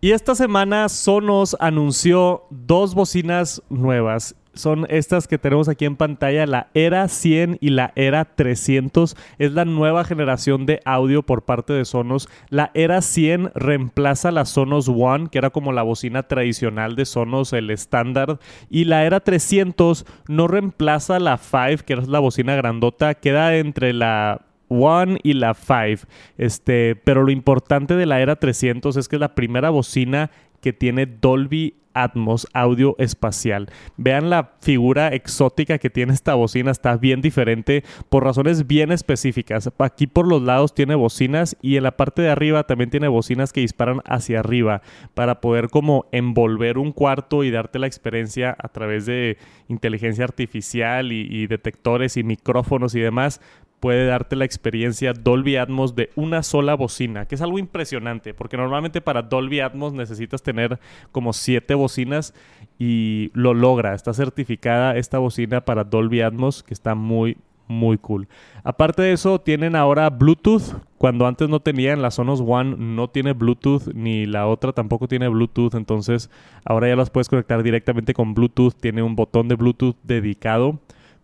Y 0.00 0.10
esta 0.12 0.34
semana 0.34 0.88
Sonos 0.88 1.56
anunció 1.60 2.44
dos 2.50 2.94
bocinas 2.94 3.62
nuevas. 3.70 4.36
Son 4.54 4.86
estas 4.90 5.28
que 5.28 5.38
tenemos 5.38 5.68
aquí 5.68 5.84
en 5.84 5.96
pantalla, 5.96 6.46
la 6.46 6.68
Era 6.74 7.08
100 7.08 7.58
y 7.60 7.70
la 7.70 7.92
Era 7.96 8.24
300. 8.24 9.16
Es 9.38 9.52
la 9.52 9.64
nueva 9.64 10.04
generación 10.04 10.66
de 10.66 10.80
audio 10.84 11.22
por 11.22 11.42
parte 11.42 11.72
de 11.72 11.84
Sonos. 11.84 12.28
La 12.50 12.70
Era 12.74 13.00
100 13.00 13.52
reemplaza 13.54 14.30
la 14.30 14.44
Sonos 14.44 14.88
One, 14.88 15.28
que 15.30 15.38
era 15.38 15.50
como 15.50 15.72
la 15.72 15.82
bocina 15.82 16.24
tradicional 16.24 16.96
de 16.96 17.06
Sonos, 17.06 17.52
el 17.52 17.70
estándar. 17.70 18.38
Y 18.68 18.84
la 18.84 19.04
Era 19.04 19.20
300 19.20 20.06
no 20.28 20.48
reemplaza 20.48 21.18
la 21.18 21.38
5, 21.38 21.84
que 21.84 21.94
es 21.94 22.08
la 22.08 22.18
bocina 22.18 22.54
grandota, 22.54 23.14
queda 23.14 23.56
entre 23.56 23.92
la 23.92 24.42
One 24.68 25.18
y 25.22 25.34
la 25.34 25.54
5. 25.54 26.06
Este, 26.38 26.96
pero 26.96 27.22
lo 27.22 27.30
importante 27.30 27.94
de 27.94 28.06
la 28.06 28.20
Era 28.20 28.36
300 28.36 28.96
es 28.96 29.08
que 29.08 29.16
es 29.16 29.20
la 29.20 29.34
primera 29.34 29.70
bocina 29.70 30.30
que 30.62 30.72
tiene 30.72 31.04
Dolby 31.04 31.74
Atmos 31.94 32.46
audio 32.52 32.94
espacial. 32.98 33.68
Vean 33.96 34.30
la 34.30 34.52
figura 34.60 35.08
exótica 35.08 35.78
que 35.78 35.90
tiene 35.90 36.12
esta 36.12 36.34
bocina, 36.34 36.70
está 36.70 36.96
bien 36.96 37.20
diferente 37.20 37.84
por 38.08 38.24
razones 38.24 38.66
bien 38.66 38.92
específicas. 38.92 39.70
Aquí 39.78 40.06
por 40.06 40.26
los 40.26 40.42
lados 40.42 40.74
tiene 40.74 40.94
bocinas 40.94 41.56
y 41.60 41.76
en 41.76 41.82
la 41.82 41.96
parte 41.96 42.22
de 42.22 42.30
arriba 42.30 42.64
también 42.64 42.90
tiene 42.90 43.08
bocinas 43.08 43.52
que 43.52 43.60
disparan 43.60 44.00
hacia 44.04 44.40
arriba 44.40 44.82
para 45.14 45.40
poder 45.40 45.68
como 45.68 46.06
envolver 46.12 46.78
un 46.78 46.92
cuarto 46.92 47.44
y 47.44 47.50
darte 47.50 47.78
la 47.78 47.86
experiencia 47.86 48.56
a 48.58 48.68
través 48.68 49.06
de 49.06 49.36
inteligencia 49.68 50.24
artificial 50.24 51.12
y, 51.12 51.46
detectores 51.46 52.16
y 52.16 52.22
micrófonos 52.22 52.94
y 52.94 53.00
demás 53.00 53.40
puede 53.82 54.06
darte 54.06 54.36
la 54.36 54.44
experiencia 54.44 55.12
Dolby 55.12 55.56
Atmos 55.56 55.96
de 55.96 56.10
una 56.14 56.44
sola 56.44 56.76
bocina, 56.76 57.26
que 57.26 57.34
es 57.34 57.42
algo 57.42 57.58
impresionante, 57.58 58.32
porque 58.32 58.56
normalmente 58.56 59.00
para 59.00 59.22
Dolby 59.22 59.58
Atmos 59.58 59.92
necesitas 59.92 60.40
tener 60.40 60.78
como 61.10 61.32
siete 61.32 61.74
bocinas 61.74 62.32
y 62.78 63.32
lo 63.34 63.54
logra. 63.54 63.94
Está 63.94 64.14
certificada 64.14 64.96
esta 64.96 65.18
bocina 65.18 65.62
para 65.62 65.82
Dolby 65.82 66.20
Atmos, 66.20 66.62
que 66.62 66.74
está 66.74 66.94
muy, 66.94 67.38
muy 67.66 67.98
cool. 67.98 68.28
Aparte 68.62 69.02
de 69.02 69.14
eso, 69.14 69.40
tienen 69.40 69.74
ahora 69.74 70.10
Bluetooth. 70.10 70.76
Cuando 70.96 71.26
antes 71.26 71.48
no 71.48 71.58
tenían, 71.58 72.02
la 72.02 72.12
Sonos 72.12 72.40
One 72.40 72.76
no 72.78 73.10
tiene 73.10 73.32
Bluetooth, 73.32 73.92
ni 73.94 74.26
la 74.26 74.46
otra 74.46 74.72
tampoco 74.72 75.08
tiene 75.08 75.26
Bluetooth. 75.26 75.74
Entonces, 75.74 76.30
ahora 76.64 76.86
ya 76.86 76.94
las 76.94 77.10
puedes 77.10 77.28
conectar 77.28 77.64
directamente 77.64 78.14
con 78.14 78.32
Bluetooth. 78.32 78.74
Tiene 78.80 79.02
un 79.02 79.16
botón 79.16 79.48
de 79.48 79.56
Bluetooth 79.56 79.96
dedicado 80.04 80.78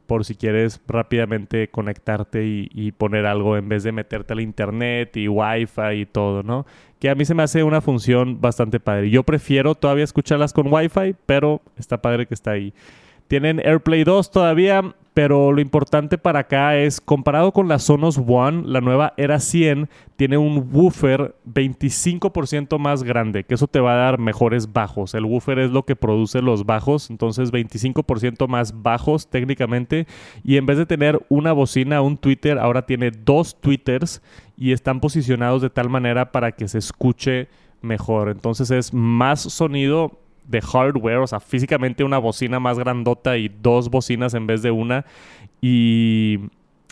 por 0.09 0.25
si 0.25 0.35
quieres 0.35 0.81
rápidamente 0.89 1.69
conectarte 1.69 2.43
y, 2.47 2.93
poner 2.93 3.27
algo 3.27 3.59
en 3.59 3.69
vez 3.69 3.83
de 3.83 3.93
meterte 3.93 4.33
al 4.33 4.41
internet 4.41 5.15
y 5.19 5.29
wifi 5.29 6.01
y 6.01 6.07
todo, 6.07 6.43
¿no? 6.43 6.65
Que 6.99 7.11
a 7.11 7.15
mí 7.15 7.27
se 7.27 7.35
me 7.35 7.43
hace 7.43 7.63
una 7.63 7.83
función 7.83 8.41
bastante 8.41 8.81
padre. 8.81 9.11
Yo 9.11 9.23
prefiero 9.23 9.75
todavía 9.75 10.05
escucharlas 10.05 10.55
con 10.55 10.73
wifi, 10.73 11.15
pero 11.27 11.61
está 11.77 12.01
padre 12.01 12.25
que 12.25 12.33
está 12.33 12.53
ahí. 12.53 12.73
Tienen 13.29 13.61
AirPlay 13.61 14.03
2 14.03 14.31
todavía, 14.31 14.95
pero 15.19 15.51
lo 15.51 15.61
importante 15.61 16.17
para 16.17 16.39
acá 16.39 16.77
es, 16.77 17.01
comparado 17.01 17.51
con 17.51 17.67
la 17.67 17.81
Sonos 17.81 18.23
One, 18.25 18.63
la 18.67 18.81
nueva 18.81 19.15
Era 19.17 19.41
100 19.41 19.89
tiene 20.15 20.39
un 20.39 20.69
woofer 20.73 21.35
25% 21.45 22.79
más 22.79 23.03
grande, 23.03 23.43
que 23.43 23.55
eso 23.55 23.67
te 23.67 23.81
va 23.81 23.95
a 23.95 23.97
dar 23.97 24.21
mejores 24.21 24.73
bajos. 24.73 25.15
El 25.15 25.25
woofer 25.25 25.59
es 25.59 25.73
lo 25.73 25.85
que 25.85 25.97
produce 25.97 26.41
los 26.41 26.67
bajos, 26.67 27.11
entonces 27.11 27.51
25% 27.51 28.47
más 28.47 28.81
bajos 28.81 29.29
técnicamente. 29.29 30.07
Y 30.45 30.57
en 30.57 30.67
vez 30.67 30.79
de 30.79 30.87
tener 30.87 31.21
una 31.29 31.51
bocina, 31.51 32.01
un 32.01 32.17
Twitter, 32.17 32.57
ahora 32.57 32.87
tiene 32.87 33.11
dos 33.11 33.61
Twitters 33.61 34.23
y 34.57 34.71
están 34.71 35.01
posicionados 35.01 35.63
de 35.63 35.71
tal 35.71 35.91
manera 35.91 36.31
para 36.31 36.53
que 36.53 36.69
se 36.69 36.79
escuche 36.79 37.49
mejor. 37.83 38.29
Entonces 38.29 38.71
es 38.71 38.95
más 38.95 39.41
sonido 39.41 40.13
de 40.49 40.61
hardware, 40.61 41.19
o 41.19 41.27
sea, 41.27 41.41
físicamente 41.41 42.03
una 42.03 42.19
bocina 42.19 42.59
más 42.59 42.79
grandota 42.79 43.37
y 43.37 43.49
dos 43.49 43.91
bocinas 43.91 44.35
en 44.35 44.47
vez 44.47 44.63
de 44.63 44.71
una. 44.71 45.05
Y 45.61 46.41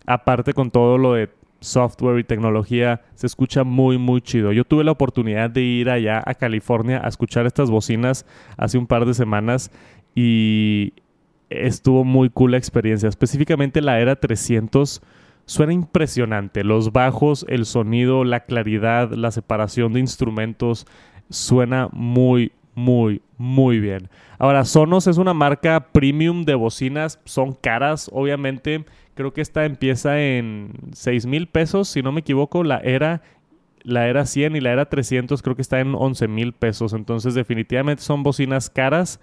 aparte 0.06 0.52
con 0.52 0.70
todo 0.70 0.98
lo 0.98 1.14
de 1.14 1.30
software 1.60 2.18
y 2.18 2.25
tecnología, 2.25 3.00
se 3.14 3.26
escucha 3.26 3.64
muy, 3.64 3.98
muy 3.98 4.20
chido. 4.20 4.52
Yo 4.52 4.64
tuve 4.64 4.84
la 4.84 4.92
oportunidad 4.92 5.50
de 5.50 5.62
ir 5.62 5.90
allá 5.90 6.22
a 6.25 6.34
California 6.34 7.00
a 7.02 7.08
escuchar 7.08 7.46
estas 7.46 7.70
bocinas 7.70 8.26
hace 8.56 8.78
un 8.78 8.86
par 8.86 9.06
de 9.06 9.14
semanas 9.14 9.70
y 10.14 10.92
estuvo 11.48 12.04
muy 12.04 12.28
cool 12.30 12.52
la 12.52 12.58
experiencia. 12.58 13.08
Específicamente 13.08 13.80
la 13.80 13.98
Era 14.00 14.16
300 14.16 15.02
suena 15.46 15.72
impresionante. 15.72 16.62
Los 16.62 16.92
bajos, 16.92 17.46
el 17.48 17.64
sonido, 17.64 18.25
la 18.25 18.40
claridad, 18.40 19.12
la 19.12 19.30
separación 19.30 19.94
de 19.94 20.00
instrumentos, 20.00 20.86
suena 21.30 21.88
muy, 21.92 22.52
muy, 22.76 23.23
muy 23.38 23.80
bien. 23.80 24.11
Ahora, 24.38 24.66
Sonos 24.66 25.06
es 25.06 25.16
una 25.16 25.33
marca 25.33 25.88
premium 25.92 26.45
de 26.45 26.54
bocinas, 26.54 27.18
son 27.25 27.54
caras, 27.54 28.11
obviamente. 28.12 28.85
Creo 29.14 29.33
que 29.33 29.40
esta 29.40 29.64
empieza 29.64 30.21
en 30.21 30.73
6 30.92 31.25
mil 31.25 31.49
pesos, 31.49 31.88
si 31.88 32.02
no 32.02 32.12
me 32.12 32.21
equivoco. 32.21 32.62
La 32.62 32.76
era, 32.76 33.23
la 33.83 34.06
era 34.09 34.26
100 34.26 34.56
y 34.56 34.61
la 34.61 34.73
era 34.73 34.90
300 34.90 35.40
creo 35.40 35.56
que 35.56 35.62
está 35.62 35.80
en 35.80 35.95
11 35.95 36.28
mil 36.28 36.52
pesos. 36.52 36.92
Entonces, 36.92 37.35
definitivamente 37.35 38.02
son 38.02 38.23
bocinas 38.23 38.68
caras 38.68 39.21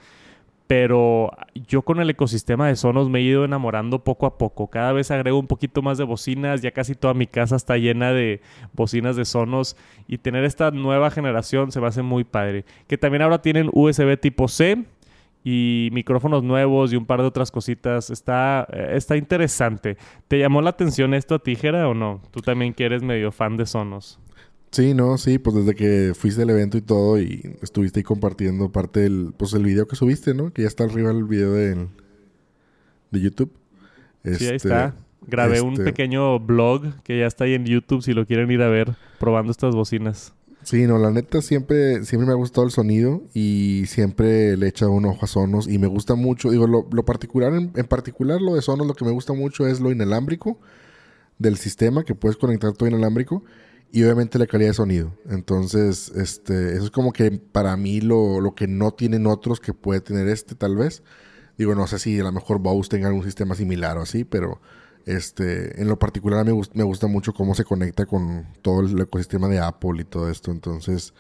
pero 0.68 1.32
yo 1.54 1.82
con 1.82 2.00
el 2.00 2.10
ecosistema 2.10 2.68
de 2.68 2.76
Sonos 2.76 3.10
me 3.10 3.20
he 3.20 3.24
ido 3.24 3.46
enamorando 3.46 4.04
poco 4.04 4.26
a 4.26 4.38
poco. 4.38 4.70
Cada 4.70 4.94
vez 4.94 5.12
agrego 5.12 5.38
un 5.38 5.48
poquito 5.48 5.82
más 5.82 5.98
de 5.98 6.04
bocinas, 6.06 6.62
ya 6.62 6.72
casi 6.72 6.96
toda 6.96 7.14
mi 7.14 7.28
casa 7.28 7.56
está 7.56 7.78
llena 7.78 8.14
de 8.14 8.42
bocinas 8.74 9.16
de 9.16 9.26
Sonos 9.26 9.76
y 10.08 10.20
tener 10.20 10.46
esta 10.46 10.72
nueva 10.72 11.12
generación 11.12 11.72
se 11.72 11.82
me 11.82 11.88
hace 11.88 12.02
muy 12.02 12.24
padre. 12.24 12.66
Que 12.88 12.98
también 12.98 13.22
ahora 13.22 13.42
tienen 13.42 13.70
USB 13.74 14.18
tipo 14.20 14.48
C 14.48 14.86
y 15.44 15.90
micrófonos 15.92 16.44
nuevos 16.44 16.94
y 16.94 16.96
un 16.96 17.06
par 17.06 17.20
de 17.20 17.28
otras 17.28 17.52
cositas. 17.52 18.10
Está, 18.10 18.66
eh, 18.72 18.92
está 18.94 19.18
interesante. 19.18 19.98
¿Te 20.28 20.40
llamó 20.40 20.62
la 20.62 20.70
atención 20.70 21.14
esto 21.14 21.36
a 21.36 21.40
tijera 21.40 21.88
o 21.90 21.94
no? 21.94 22.22
Tú 22.32 22.40
también 22.40 22.74
que 22.74 22.86
eres 22.86 23.04
medio 23.04 23.32
fan 23.32 23.58
de 23.58 23.66
Sonos. 23.66 24.20
Sí, 24.74 24.96
no, 24.96 25.20
sí, 25.20 25.38
pues 25.38 25.56
desde 25.56 25.76
que 25.76 26.14
fuiste 26.16 26.42
al 26.42 26.50
evento 26.50 26.80
y 26.80 26.82
todo 26.82 27.20
y 27.20 27.56
estuviste 27.62 28.00
ahí 28.00 28.04
compartiendo 28.04 28.72
parte 28.72 29.02
del, 29.02 29.32
pues 29.38 29.54
el 29.54 29.64
video 29.64 29.88
que 29.88 29.96
subiste, 29.96 30.34
¿no? 30.34 30.52
Que 30.52 30.64
ya 30.64 30.68
está 30.68 30.86
arriba 30.86 31.12
el 31.12 31.26
video 31.26 31.54
de, 31.54 31.88
de 33.12 33.22
YouTube. 33.22 33.52
sí, 34.24 34.30
ahí 34.30 34.34
este, 34.34 34.56
está. 34.56 34.96
Grabé 35.28 35.62
un 35.62 35.74
este 35.74 35.84
pequeño 35.84 36.40
blog 36.40 37.04
que 37.04 37.20
ya 37.20 37.28
está 37.28 37.44
ahí 37.44 37.54
en 37.54 37.66
YouTube 37.66 38.02
si 38.02 38.14
lo 38.14 38.26
quieren 38.26 38.50
ir 38.50 38.64
a 38.64 38.68
ver 38.68 38.96
probando 39.20 39.52
estas 39.52 39.76
bocinas. 39.76 40.34
Sí, 40.64 40.88
no, 40.88 40.98
la 40.98 41.12
neta 41.12 41.44
siempre, 41.44 42.04
siempre 42.04 42.26
me 42.26 42.32
ha 42.34 42.36
gustado 42.36 42.66
el 42.66 42.72
sonido 42.72 43.22
y 43.36 43.84
siempre 43.86 44.58
le 44.58 44.66
he 44.66 44.70
echado 44.70 44.92
un 44.92 45.06
ojo 45.06 45.24
a 45.24 45.28
Sonos 45.28 45.68
y 45.68 45.78
me 45.78 45.88
gusta 45.88 46.16
mucho, 46.16 46.50
digo, 46.50 46.66
lo, 46.66 47.06
particular, 47.06 47.54
en, 47.54 47.72
en, 47.76 47.86
particular 47.86 48.42
lo 48.42 48.56
de 48.56 48.64
Sonos, 48.64 48.88
lo 48.88 48.96
que 48.96 49.06
me 49.06 49.12
gusta 49.12 49.34
mucho 49.34 49.68
es 49.68 49.80
lo 49.80 49.92
inalámbrico 49.92 50.58
del 51.38 51.58
sistema, 51.58 52.04
que 52.04 52.16
puedes 52.16 52.38
conectar 52.38 52.74
todo 52.74 52.90
inalámbrico 52.90 53.44
y 53.94 54.04
obviamente 54.04 54.40
la 54.40 54.48
calidad 54.48 54.72
de 54.72 54.74
sonido. 54.74 55.14
Entonces, 55.30 56.12
este, 56.16 56.74
eso 56.74 56.86
es 56.86 56.90
como 56.90 57.14
que 57.14 57.30
para 57.30 57.78
mí 57.78 58.02
lo, 58.02 58.42
lo, 58.42 58.56
que 58.56 58.68
no 58.68 58.92
tienen 58.96 59.28
otros 59.28 59.60
que 59.60 59.72
puede 59.72 60.02
tener 60.02 60.28
este, 60.30 60.56
tal 60.56 60.76
vez. 60.76 61.04
Digo, 61.60 61.76
no 61.76 61.86
sé 61.86 62.00
si 62.00 62.20
a 62.20 62.24
lo 62.24 62.32
mejor 62.32 62.58
Bose 62.58 62.90
tenga 62.90 63.08
algún 63.08 63.24
sistema 63.24 63.54
similar 63.54 64.00
o 64.00 64.02
así, 64.02 64.24
pero 64.24 64.60
este, 65.06 65.80
en 65.80 65.88
lo 65.90 66.00
particular 66.00 66.44
me, 66.44 66.60
me 66.74 66.84
gusta 66.84 67.06
mucho 67.06 67.36
cómo 67.36 67.54
se 67.54 67.66
conecta 67.66 68.08
con 68.08 68.48
todo 68.64 68.82
el 68.82 69.00
ecosistema 69.00 69.48
de 69.48 69.60
Apple 69.60 70.02
y 70.02 70.06
todo 70.06 70.28
esto. 70.28 70.50
Entonces, 70.50 71.14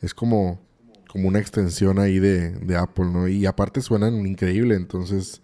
es 0.00 0.12
como, 0.12 0.60
como 1.08 1.28
una 1.28 1.38
extensión 1.38 2.00
ahí 2.00 2.18
de, 2.18 2.50
de 2.50 2.76
Apple, 2.76 3.06
¿no? 3.12 3.28
Y 3.28 3.46
aparte 3.46 3.80
suenan 3.80 4.26
increíble, 4.26 4.74
entonces 4.74 5.40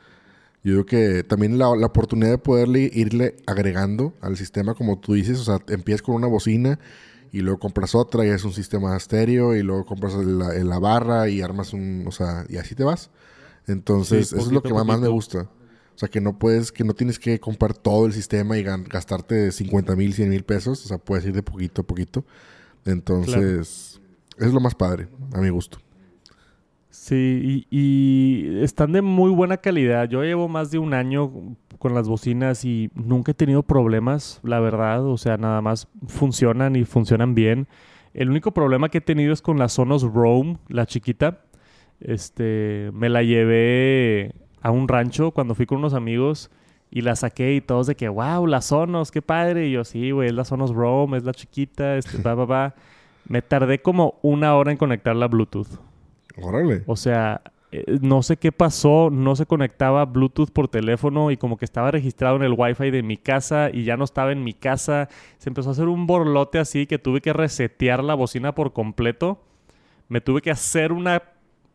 yo 0.64 0.72
creo 0.72 0.86
que 0.86 1.24
también 1.24 1.58
la, 1.58 1.68
oportunidad 1.68 2.30
de 2.30 2.38
poderle 2.38 2.90
irle 2.92 3.36
agregando 3.46 4.14
al 4.22 4.36
sistema, 4.38 4.74
como 4.74 4.98
tú 4.98 5.12
dices, 5.12 5.38
o 5.38 5.44
sea, 5.44 5.58
empiezas 5.68 6.00
con 6.00 6.14
una 6.14 6.26
bocina 6.26 6.80
y 7.32 7.40
luego 7.40 7.58
compras 7.58 7.94
otra 7.94 8.24
y 8.24 8.30
es 8.30 8.44
un 8.44 8.52
sistema 8.52 8.96
estéreo 8.96 9.54
y 9.54 9.62
luego 9.62 9.84
compras 9.84 10.14
la, 10.14 10.54
la, 10.54 10.78
barra 10.78 11.28
y 11.28 11.42
armas 11.42 11.74
un, 11.74 12.04
o 12.06 12.12
sea, 12.12 12.46
y 12.48 12.56
así 12.56 12.74
te 12.74 12.82
vas. 12.82 13.10
Entonces, 13.66 14.32
eso 14.32 14.40
es 14.40 14.52
lo 14.52 14.62
que 14.62 14.72
más 14.72 15.00
me 15.00 15.08
gusta. 15.08 15.50
O 15.94 15.98
sea, 15.98 16.08
que 16.08 16.20
no 16.20 16.38
puedes, 16.38 16.72
que 16.72 16.82
no 16.82 16.94
tienes 16.94 17.18
que 17.18 17.38
comprar 17.38 17.74
todo 17.74 18.06
el 18.06 18.12
sistema 18.12 18.58
y 18.58 18.62
gastarte 18.62 19.52
50 19.52 19.94
mil, 19.96 20.12
100 20.12 20.28
mil 20.28 20.44
pesos. 20.44 20.84
O 20.84 20.88
sea, 20.88 20.98
puedes 20.98 21.24
ir 21.24 21.34
de 21.34 21.42
poquito 21.42 21.82
a 21.82 21.86
poquito. 21.86 22.24
Entonces, 22.84 24.00
es 24.38 24.52
lo 24.52 24.60
más 24.60 24.74
padre, 24.74 25.08
a 25.32 25.40
mi 25.40 25.50
gusto. 25.50 25.78
Sí, 27.04 27.66
y, 27.70 28.62
están 28.62 28.92
de 28.92 29.02
muy 29.02 29.30
buena 29.30 29.58
calidad. 29.58 30.08
Yo 30.08 30.22
llevo 30.22 30.48
más 30.48 30.70
de 30.70 30.78
un 30.78 30.94
año 30.94 31.30
con 31.78 31.92
las 31.92 32.08
bocinas 32.08 32.64
y 32.64 32.90
nunca 32.94 33.32
he 33.32 33.34
tenido 33.34 33.62
problemas, 33.62 34.40
la 34.42 34.58
verdad. 34.58 35.04
O 35.04 35.18
sea, 35.18 35.36
nada 35.36 35.60
más 35.60 35.86
funcionan 36.06 36.76
y 36.76 36.84
funcionan 36.86 37.34
bien. 37.34 37.68
El 38.14 38.30
único 38.30 38.52
problema 38.54 38.88
que 38.88 38.98
he 38.98 39.00
tenido 39.02 39.34
es 39.34 39.42
con 39.42 39.58
la 39.58 39.68
Sonos 39.68 40.02
Roam, 40.02 40.56
la 40.68 40.86
chiquita. 40.86 41.40
Este, 42.00 42.90
me 42.94 43.10
la 43.10 43.22
llevé 43.22 44.32
a 44.62 44.70
un 44.70 44.88
rancho 44.88 45.32
cuando 45.32 45.54
fui 45.54 45.66
con 45.66 45.80
unos 45.80 45.92
amigos 45.92 46.50
y 46.90 47.02
la 47.02 47.16
saqué 47.16 47.54
y 47.54 47.60
todos 47.60 47.86
de 47.86 47.96
que, 47.96 48.08
wow, 48.08 48.46
la 48.46 48.62
Sonos, 48.62 49.10
qué 49.10 49.20
padre. 49.20 49.68
Y 49.68 49.72
yo, 49.72 49.84
sí, 49.84 50.10
güey, 50.10 50.28
es 50.28 50.34
la 50.34 50.46
Sonos 50.46 50.70
Roam, 50.74 51.16
es 51.16 51.24
la 51.24 51.34
chiquita, 51.34 51.98
este, 51.98 52.16
va, 52.26 52.34
va, 52.34 52.74
Me 53.28 53.42
tardé 53.42 53.82
como 53.82 54.18
una 54.22 54.56
hora 54.56 54.70
en 54.70 54.78
conectarla 54.78 55.26
a 55.26 55.28
Bluetooth. 55.28 55.68
Órale. 56.40 56.82
O 56.86 56.96
sea, 56.96 57.42
eh, 57.76 57.98
no 58.00 58.22
sé 58.22 58.36
qué 58.36 58.52
pasó, 58.52 59.10
no 59.10 59.34
se 59.34 59.46
conectaba 59.46 60.04
Bluetooth 60.04 60.50
por 60.50 60.68
teléfono 60.68 61.32
y 61.32 61.36
como 61.36 61.56
que 61.56 61.64
estaba 61.64 61.90
registrado 61.90 62.36
en 62.36 62.42
el 62.42 62.54
Wi-Fi 62.56 62.92
de 62.92 63.02
mi 63.02 63.16
casa 63.16 63.68
y 63.72 63.82
ya 63.82 63.96
no 63.96 64.04
estaba 64.04 64.30
en 64.30 64.44
mi 64.44 64.52
casa. 64.52 65.08
Se 65.38 65.48
empezó 65.48 65.70
a 65.70 65.72
hacer 65.72 65.88
un 65.88 66.06
borlote 66.06 66.60
así 66.60 66.86
que 66.86 66.98
tuve 66.98 67.20
que 67.20 67.32
resetear 67.32 68.04
la 68.04 68.14
bocina 68.14 68.54
por 68.54 68.72
completo. 68.72 69.42
Me 70.08 70.20
tuve 70.20 70.40
que 70.40 70.52
hacer 70.52 70.92
una 70.92 71.24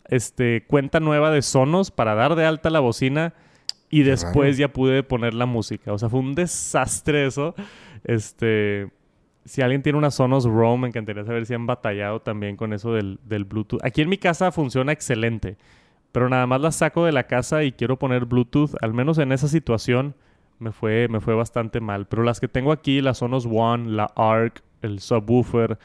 este, 0.08 0.64
cuenta 0.68 1.02
nueva 1.02 1.32
de 1.32 1.42
Sonos 1.42 1.92
para 1.92 2.16
dar 2.16 2.36
de 2.36 2.46
alta 2.46 2.70
la 2.70 2.80
bocina 2.80 3.34
y 3.90 4.04
después 4.04 4.58
ya 4.58 4.70
pude 4.70 5.04
poner 5.04 5.34
la 5.34 5.46
música. 5.46 5.92
O 5.92 5.98
sea, 5.98 6.08
fue 6.08 6.20
un 6.20 6.34
desastre 6.34 7.26
eso. 7.26 7.56
Este, 8.06 8.90
si 9.46 9.62
alguien 9.62 9.82
tiene 9.82 9.98
una 9.98 10.12
Sonos 10.12 10.46
Roam, 10.46 10.82
me 10.82 10.88
encantaría 10.88 11.24
saber 11.24 11.46
si 11.46 11.54
han 11.54 11.66
batallado 11.66 12.22
también 12.22 12.56
con 12.56 12.74
eso 12.74 12.94
del, 12.94 13.20
del 13.24 13.46
Bluetooth. 13.46 13.84
Aquí 13.84 14.02
en 14.02 14.10
mi 14.10 14.18
casa 14.18 14.52
funciona 14.52 14.92
excelente, 14.92 15.58
pero 16.12 16.30
nada 16.30 16.46
más 16.48 16.62
la 16.62 16.72
saco 16.72 17.06
de 17.06 17.12
la 17.12 17.24
casa 17.24 17.64
y 17.64 17.72
quiero 17.72 17.98
poner 17.98 18.26
Bluetooth, 18.26 18.76
al 18.82 18.94
menos 18.94 19.18
en 19.18 19.32
esa 19.32 19.48
situación 19.48 20.16
me 20.60 20.72
fue, 20.72 21.08
me 21.08 21.22
fue 21.22 21.34
bastante 21.34 21.80
mal. 21.80 22.06
Pero 22.06 22.24
las 22.24 22.40
que 22.40 22.48
tengo 22.48 22.72
aquí, 22.72 23.02
la 23.02 23.14
Sonos 23.14 23.48
One, 23.50 23.90
la 23.90 24.12
ARC, 24.16 24.62
el 24.82 25.00
subwoofer, 25.00 25.80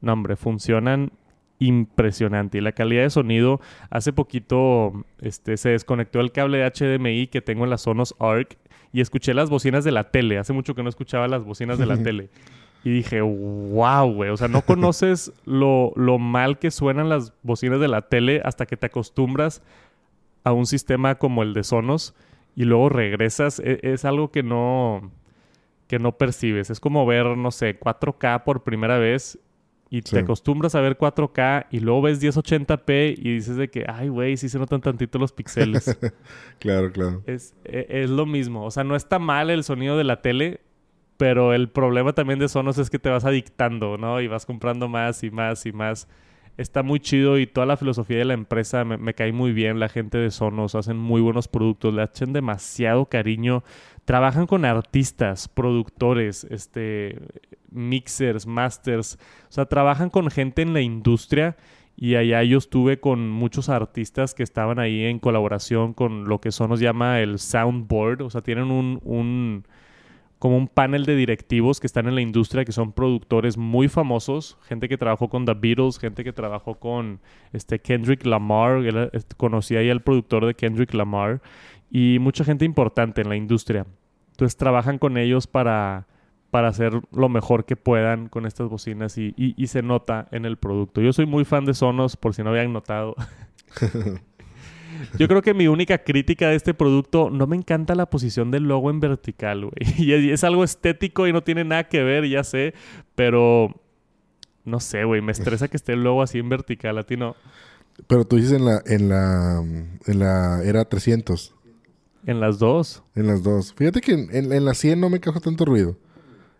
no 0.00 0.12
hombre, 0.12 0.36
funcionan 0.36 1.12
impresionante. 1.58 2.58
Y 2.58 2.60
la 2.60 2.72
calidad 2.72 3.02
de 3.02 3.10
sonido, 3.10 3.60
hace 3.88 4.12
poquito 4.12 5.04
este, 5.20 5.56
se 5.56 5.70
desconectó 5.70 6.20
el 6.20 6.32
cable 6.32 6.58
de 6.58 6.70
HDMI 6.70 7.28
que 7.28 7.40
tengo 7.40 7.64
en 7.64 7.70
la 7.70 7.78
Sonos 7.78 8.14
ARC 8.18 8.58
y 8.92 9.00
escuché 9.00 9.32
las 9.32 9.48
bocinas 9.48 9.84
de 9.84 9.92
la 9.92 10.10
tele. 10.10 10.38
Hace 10.38 10.52
mucho 10.52 10.74
que 10.74 10.82
no 10.82 10.88
escuchaba 10.88 11.28
las 11.28 11.44
bocinas 11.44 11.78
de 11.78 11.86
la 11.86 11.96
tele. 12.02 12.28
Y 12.86 12.90
dije, 12.90 13.20
wow, 13.20 14.12
güey. 14.12 14.30
O 14.30 14.36
sea, 14.36 14.46
no 14.46 14.62
conoces 14.62 15.32
lo, 15.44 15.92
lo 15.96 16.20
mal 16.20 16.60
que 16.60 16.70
suenan 16.70 17.08
las 17.08 17.32
bocinas 17.42 17.80
de 17.80 17.88
la 17.88 18.02
tele 18.02 18.40
hasta 18.44 18.64
que 18.64 18.76
te 18.76 18.86
acostumbras 18.86 19.60
a 20.44 20.52
un 20.52 20.66
sistema 20.66 21.16
como 21.16 21.42
el 21.42 21.52
de 21.52 21.64
Sonos 21.64 22.14
y 22.54 22.62
luego 22.62 22.88
regresas. 22.88 23.58
E, 23.58 23.80
es, 23.82 24.04
algo 24.04 24.30
que 24.30 24.44
no, 24.44 25.10
que 25.88 25.98
no 25.98 26.16
percibes. 26.16 26.70
Es 26.70 26.78
como 26.78 27.04
ver, 27.06 27.36
no 27.36 27.50
sé, 27.50 27.76
4K 27.76 28.44
por 28.44 28.62
primera 28.62 28.98
vez 28.98 29.36
y 29.90 30.02
te 30.02 30.20
acostumbras 30.20 30.76
a 30.76 30.80
ver 30.80 30.96
4K 30.96 31.66
y 31.72 31.80
luego 31.80 32.02
ves 32.02 32.22
1080p 32.22 33.16
y 33.18 33.34
dices 33.34 33.56
de 33.56 33.68
que, 33.68 33.84
ay, 33.88 34.10
güey, 34.10 34.36
sí 34.36 34.48
se 34.48 34.60
notan 34.60 34.80
tantito 34.80 35.18
los 35.18 35.32
píxeles. 35.32 35.98
claro, 36.60 36.92
claro. 36.92 37.24
Es, 37.26 37.52
e, 37.64 37.84
es, 37.88 38.10
lo 38.10 38.26
mismo. 38.26 38.64
O 38.64 38.70
sea, 38.70 38.84
no 38.84 38.94
está 38.94 39.18
mal 39.18 39.50
el 39.50 39.64
sonido 39.64 39.98
de 39.98 40.04
la 40.04 40.22
tele, 40.22 40.60
pero 41.16 41.54
el 41.54 41.68
problema 41.68 42.12
también 42.12 42.38
de 42.38 42.48
Sonos 42.48 42.78
es 42.78 42.90
que 42.90 42.98
te 42.98 43.08
vas 43.08 43.24
adictando, 43.24 43.96
¿no? 43.98 44.20
Y 44.20 44.28
vas 44.28 44.46
comprando 44.46 44.88
más 44.88 45.22
y 45.24 45.30
más 45.30 45.66
y 45.66 45.72
más. 45.72 46.08
Está 46.56 46.82
muy 46.82 47.00
chido 47.00 47.38
y 47.38 47.46
toda 47.46 47.66
la 47.66 47.76
filosofía 47.76 48.18
de 48.18 48.24
la 48.24 48.34
empresa 48.34 48.84
me, 48.84 49.14
cae 49.14 49.32
muy 49.32 49.52
bien. 49.52 49.78
La 49.78 49.88
gente 49.88 50.16
de 50.18 50.30
Sonos 50.30 50.74
hacen 50.74 50.96
muy 50.96 51.20
buenos 51.20 51.48
productos, 51.48 51.92
le 51.92 52.02
echan 52.02 52.32
demasiado 52.32 53.06
cariño. 53.06 53.62
Trabajan 54.04 54.46
con 54.46 54.64
artistas, 54.64 55.48
productores, 55.48 56.44
este, 56.44 57.18
mixers, 57.70 58.46
masters. 58.46 59.18
O 59.48 59.52
sea, 59.52 59.66
trabajan 59.66 60.08
con 60.08 60.30
gente 60.30 60.62
en 60.62 60.72
la 60.72 60.80
industria 60.80 61.56
y 61.94 62.14
allá 62.14 62.42
yo 62.42 62.58
estuve 62.58 63.00
con 63.00 63.30
muchos 63.30 63.68
artistas 63.68 64.34
que 64.34 64.42
estaban 64.42 64.78
ahí 64.78 65.04
en 65.04 65.18
colaboración 65.18 65.92
con 65.92 66.28
lo 66.28 66.40
que 66.40 66.52
Sonos 66.52 66.80
llama 66.80 67.20
el 67.20 67.38
soundboard. 67.38 68.22
O 68.22 68.30
sea, 68.30 68.40
tienen 68.40 68.70
un, 68.70 69.00
un 69.04 69.64
como 70.38 70.56
un 70.56 70.68
panel 70.68 71.06
de 71.06 71.16
directivos 71.16 71.80
que 71.80 71.86
están 71.86 72.06
en 72.06 72.14
la 72.14 72.20
industria, 72.20 72.64
que 72.64 72.72
son 72.72 72.92
productores 72.92 73.56
muy 73.56 73.88
famosos, 73.88 74.58
gente 74.62 74.88
que 74.88 74.98
trabajó 74.98 75.28
con 75.28 75.46
The 75.46 75.54
Beatles, 75.54 75.98
gente 75.98 76.24
que 76.24 76.32
trabajó 76.32 76.74
con 76.74 77.20
este 77.52 77.78
Kendrick 77.78 78.26
Lamar, 78.26 79.10
conocí 79.36 79.76
ahí 79.76 79.88
al 79.88 80.02
productor 80.02 80.46
de 80.46 80.54
Kendrick 80.54 80.92
Lamar, 80.92 81.40
y 81.90 82.18
mucha 82.20 82.44
gente 82.44 82.64
importante 82.64 83.22
en 83.22 83.28
la 83.28 83.36
industria. 83.36 83.86
Entonces 84.32 84.56
trabajan 84.58 84.98
con 84.98 85.16
ellos 85.16 85.46
para, 85.46 86.06
para 86.50 86.68
hacer 86.68 87.00
lo 87.12 87.28
mejor 87.30 87.64
que 87.64 87.76
puedan 87.76 88.28
con 88.28 88.44
estas 88.44 88.68
bocinas 88.68 89.16
y, 89.16 89.34
y 89.36 89.66
se 89.68 89.82
nota 89.82 90.28
en 90.32 90.44
el 90.44 90.58
producto. 90.58 91.00
Yo 91.00 91.14
soy 91.14 91.24
muy 91.24 91.46
fan 91.46 91.64
de 91.64 91.72
Sonos, 91.72 92.16
por 92.16 92.34
si 92.34 92.42
no 92.42 92.50
habían 92.50 92.72
notado. 92.74 93.14
Yo 95.18 95.28
creo 95.28 95.42
que 95.42 95.54
mi 95.54 95.68
única 95.68 95.98
crítica 95.98 96.48
de 96.48 96.56
este 96.56 96.74
producto, 96.74 97.30
no 97.30 97.46
me 97.46 97.56
encanta 97.56 97.94
la 97.94 98.06
posición 98.06 98.50
del 98.50 98.64
logo 98.64 98.90
en 98.90 99.00
vertical, 99.00 99.66
güey. 99.66 99.94
Y 99.98 100.30
es, 100.30 100.44
algo 100.44 100.64
estético 100.64 101.26
y 101.26 101.32
no 101.32 101.42
tiene 101.42 101.64
nada 101.64 101.88
que 101.88 102.02
ver, 102.02 102.28
ya 102.28 102.44
sé, 102.44 102.74
pero 103.14 103.80
no 104.64 104.80
sé, 104.80 105.04
güey, 105.04 105.20
me 105.20 105.32
estresa 105.32 105.68
que 105.68 105.76
esté 105.76 105.92
el 105.92 106.02
logo 106.02 106.22
así 106.22 106.38
en 106.38 106.48
vertical, 106.48 106.98
a 106.98 107.04
ti 107.04 107.16
no. 107.16 107.36
Pero 108.06 108.24
tú 108.24 108.36
dices 108.36 108.52
en 108.52 108.64
la 108.64 108.82
en 108.84 109.08
la 109.08 109.62
en 110.06 110.18
la 110.18 110.62
era 110.64 110.84
300. 110.84 111.54
En 112.26 112.40
las 112.40 112.58
dos. 112.58 113.02
En 113.14 113.26
las 113.26 113.42
dos. 113.42 113.72
Fíjate 113.72 114.00
que 114.00 114.12
en, 114.12 114.52
en 114.52 114.64
la 114.64 114.74
100 114.74 115.00
no 115.00 115.08
me 115.08 115.20
causa 115.20 115.40
tanto 115.40 115.64
ruido. 115.64 115.96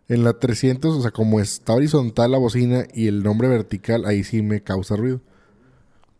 En 0.08 0.22
la 0.22 0.34
300, 0.34 0.96
o 0.96 1.02
sea, 1.02 1.10
como 1.10 1.40
está 1.40 1.72
horizontal 1.72 2.30
la 2.30 2.38
bocina 2.38 2.86
y 2.94 3.08
el 3.08 3.24
nombre 3.24 3.48
vertical, 3.48 4.06
ahí 4.06 4.22
sí 4.22 4.40
me 4.40 4.62
causa 4.62 4.94
ruido. 4.94 5.20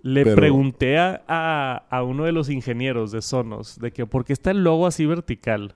Le 0.07 0.25
pregunté 0.37 0.99
a, 0.99 2.03
uno 2.07 2.25
de 2.27 2.31
los 2.31 2.49
ingenieros 2.49 3.11
de 3.11 3.21
Sonos 3.23 3.81
de 3.81 3.91
que 3.91 4.07
por 4.07 4.25
qué 4.25 4.33
está 4.33 4.53
el 4.53 4.63
logo 4.63 4.87
así 4.87 5.05
vertical. 5.05 5.75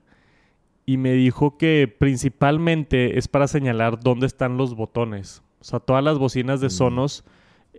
Y 0.85 0.95
me 0.95 1.11
dijo 1.11 1.57
que 1.57 1.93
principalmente 1.99 3.17
es 3.17 3.27
para 3.27 3.49
señalar 3.49 3.99
dónde 3.99 4.27
están 4.27 4.55
los 4.55 4.73
botones. 4.73 5.43
O 5.59 5.65
sea, 5.65 5.81
todas 5.81 6.01
las 6.01 6.17
bocinas 6.17 6.61
de 6.61 6.67
mm. 6.67 6.71
Sonos, 6.71 7.25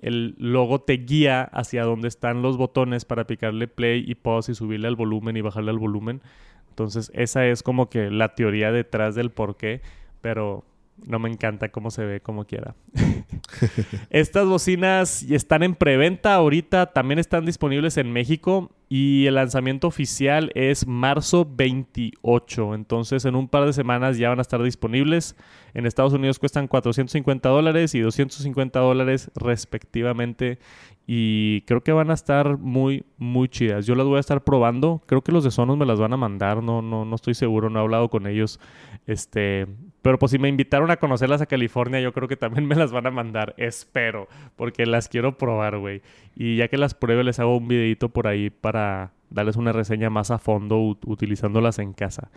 el 0.02 0.34
logo 0.36 0.82
te 0.82 0.98
guía 0.98 1.42
hacia 1.42 1.84
dónde 1.84 2.08
están 2.08 2.42
los 2.42 2.58
botones 2.58 3.06
para 3.06 3.26
picarle 3.26 3.66
play 3.66 4.04
y 4.06 4.14
pause 4.14 4.50
y 4.50 4.54
subirle 4.54 4.88
al 4.88 4.96
volumen 4.96 5.38
y 5.38 5.40
bajarle 5.40 5.70
al 5.70 5.78
volumen. 5.78 6.20
Entonces, 6.68 7.10
esa 7.14 7.46
es 7.46 7.62
como 7.62 7.88
que 7.88 8.10
la 8.10 8.34
teoría 8.34 8.72
detrás 8.72 9.14
del 9.14 9.30
por 9.30 9.56
qué. 9.56 9.80
Pero 10.20 10.66
no 11.04 11.18
me 11.18 11.28
encanta 11.28 11.70
cómo 11.70 11.90
se 11.90 12.04
ve, 12.04 12.20
como 12.20 12.44
quiera. 12.44 12.74
Estas 14.10 14.46
bocinas 14.46 15.22
están 15.24 15.62
en 15.62 15.74
preventa 15.74 16.34
ahorita, 16.34 16.92
también 16.92 17.18
están 17.18 17.44
disponibles 17.44 17.96
en 17.96 18.12
México 18.12 18.70
y 18.88 19.26
el 19.26 19.36
lanzamiento 19.36 19.86
oficial 19.86 20.52
es 20.54 20.86
marzo 20.86 21.48
28. 21.50 22.74
Entonces 22.74 23.24
en 23.24 23.34
un 23.34 23.48
par 23.48 23.64
de 23.64 23.72
semanas 23.72 24.18
ya 24.18 24.28
van 24.28 24.38
a 24.38 24.42
estar 24.42 24.62
disponibles. 24.62 25.34
En 25.74 25.86
Estados 25.86 26.12
Unidos 26.12 26.38
cuestan 26.38 26.68
450 26.68 27.48
dólares 27.48 27.94
y 27.94 28.00
250 28.00 28.78
dólares 28.78 29.30
respectivamente. 29.34 30.58
Y 31.06 31.62
creo 31.62 31.82
que 31.82 31.92
van 31.92 32.10
a 32.10 32.14
estar 32.14 32.58
muy, 32.58 33.04
muy 33.16 33.48
chidas. 33.48 33.86
Yo 33.86 33.94
las 33.94 34.06
voy 34.06 34.18
a 34.18 34.20
estar 34.20 34.44
probando. 34.44 35.02
Creo 35.06 35.22
que 35.22 35.32
los 35.32 35.42
de 35.42 35.50
Sonos 35.50 35.76
me 35.76 35.86
las 35.86 35.98
van 35.98 36.12
a 36.12 36.16
mandar. 36.16 36.62
No, 36.62 36.82
no, 36.82 37.04
no 37.04 37.14
estoy 37.16 37.34
seguro. 37.34 37.70
No 37.70 37.80
he 37.80 37.82
hablado 37.82 38.08
con 38.08 38.26
ellos. 38.26 38.60
Este, 39.06 39.66
pero 40.02 40.18
pues 40.18 40.32
si 40.32 40.38
me 40.38 40.48
invitaron 40.48 40.90
a 40.90 40.96
conocerlas 40.96 41.40
a 41.40 41.46
California, 41.46 42.00
yo 42.00 42.12
creo 42.12 42.28
que 42.28 42.36
también 42.36 42.66
me 42.66 42.74
las 42.74 42.92
van 42.92 43.06
a 43.06 43.10
mandar. 43.10 43.54
Espero, 43.56 44.28
porque 44.56 44.84
las 44.84 45.08
quiero 45.08 45.38
probar, 45.38 45.78
güey. 45.78 46.02
Y 46.34 46.56
ya 46.56 46.68
que 46.68 46.76
las 46.76 46.94
pruebe, 46.94 47.24
les 47.24 47.38
hago 47.38 47.56
un 47.56 47.68
videito 47.68 48.08
por 48.08 48.26
ahí 48.26 48.50
para 48.50 49.12
darles 49.30 49.56
una 49.56 49.72
reseña 49.72 50.10
más 50.10 50.30
a 50.30 50.38
fondo 50.38 50.78
utilizándolas 51.06 51.78
en 51.78 51.92
casa. 51.92 52.30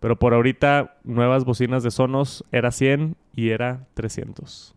Pero 0.00 0.18
por 0.18 0.32
ahorita, 0.32 0.96
nuevas 1.04 1.44
bocinas 1.44 1.82
de 1.82 1.90
Sonos 1.90 2.42
era 2.52 2.70
100 2.70 3.16
y 3.36 3.50
era 3.50 3.86
300. 3.92 4.74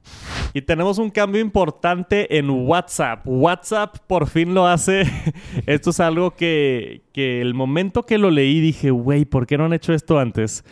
Y 0.53 0.63
tenemos 0.63 0.97
un 0.97 1.09
cambio 1.09 1.39
importante 1.39 2.37
en 2.37 2.49
WhatsApp. 2.49 3.21
WhatsApp 3.25 3.99
por 4.05 4.27
fin 4.27 4.53
lo 4.53 4.67
hace. 4.67 5.03
esto 5.65 5.91
es 5.91 5.99
algo 6.01 6.31
que, 6.31 7.03
que 7.13 7.39
el 7.39 7.53
momento 7.53 8.03
que 8.05 8.17
lo 8.17 8.31
leí 8.31 8.59
dije, 8.59 8.91
güey, 8.91 9.23
¿por 9.23 9.47
qué 9.47 9.57
no 9.57 9.63
han 9.63 9.73
hecho 9.73 9.93
esto 9.93 10.19
antes? 10.19 10.65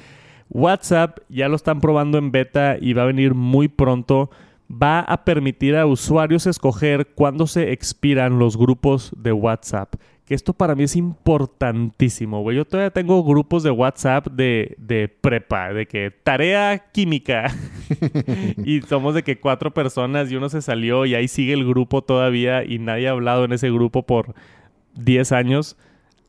WhatsApp 0.51 1.19
ya 1.29 1.47
lo 1.47 1.55
están 1.55 1.79
probando 1.79 2.17
en 2.17 2.31
beta 2.31 2.77
y 2.79 2.93
va 2.93 3.03
a 3.03 3.07
venir 3.07 3.33
muy 3.33 3.69
pronto. 3.69 4.29
Va 4.69 4.99
a 4.99 5.25
permitir 5.25 5.75
a 5.75 5.85
usuarios 5.85 6.45
escoger 6.45 7.07
cuándo 7.07 7.47
se 7.47 7.71
expiran 7.71 8.39
los 8.39 8.57
grupos 8.57 9.11
de 9.17 9.31
WhatsApp. 9.31 9.95
Que 10.25 10.33
esto 10.33 10.53
para 10.53 10.75
mí 10.75 10.83
es 10.83 10.95
importantísimo, 10.95 12.41
güey. 12.41 12.55
Yo 12.57 12.65
todavía 12.65 12.91
tengo 12.91 13.21
grupos 13.23 13.63
de 13.63 13.71
WhatsApp 13.71 14.27
de, 14.27 14.75
de 14.77 15.09
prepa, 15.09 15.73
de 15.73 15.87
que 15.87 16.11
tarea 16.23 16.79
química. 16.93 17.53
y 18.63 18.81
somos 18.81 19.13
de 19.13 19.23
que 19.23 19.39
cuatro 19.39 19.73
personas 19.73 20.31
y 20.31 20.35
uno 20.35 20.47
se 20.47 20.61
salió 20.61 21.05
y 21.05 21.15
ahí 21.15 21.27
sigue 21.27 21.53
el 21.53 21.65
grupo 21.65 22.01
todavía 22.01 22.63
y 22.63 22.79
nadie 22.79 23.07
ha 23.09 23.11
hablado 23.11 23.43
en 23.43 23.53
ese 23.53 23.69
grupo 23.71 24.03
por 24.03 24.35
10 24.95 25.31
años 25.33 25.77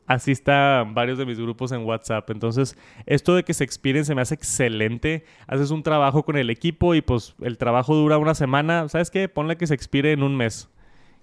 así 0.07 0.31
están 0.31 0.93
varios 0.93 1.17
de 1.17 1.25
mis 1.25 1.39
grupos 1.39 1.71
en 1.71 1.85
WhatsApp. 1.85 2.29
Entonces, 2.29 2.77
esto 3.05 3.35
de 3.35 3.43
que 3.43 3.53
se 3.53 3.63
expiren 3.63 4.05
se 4.05 4.15
me 4.15 4.21
hace 4.21 4.35
excelente. 4.35 5.25
Haces 5.47 5.71
un 5.71 5.83
trabajo 5.83 6.23
con 6.23 6.37
el 6.37 6.49
equipo 6.49 6.95
y 6.95 7.01
pues 7.01 7.35
el 7.41 7.57
trabajo 7.57 7.95
dura 7.95 8.17
una 8.17 8.35
semana. 8.35 8.89
¿Sabes 8.89 9.11
qué? 9.11 9.29
Ponle 9.29 9.57
que 9.57 9.67
se 9.67 9.73
expire 9.73 10.11
en 10.11 10.23
un 10.23 10.35
mes. 10.35 10.69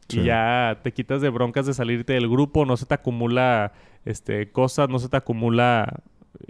Y 0.09 0.25
ya 0.25 0.81
te 0.83 0.93
quitas 0.93 1.21
de 1.21 1.29
broncas 1.29 1.67
de 1.67 1.75
salirte 1.75 2.15
del 2.15 2.29
grupo, 2.29 2.67
no 2.67 2.77
se 2.77 2.85
te 2.85 2.95
acumula 2.95 3.73
este, 4.05 4.51
cosas, 4.51 4.89
no 4.89 4.99
se 4.99 5.09
te 5.09 5.17
acumula 5.17 6.03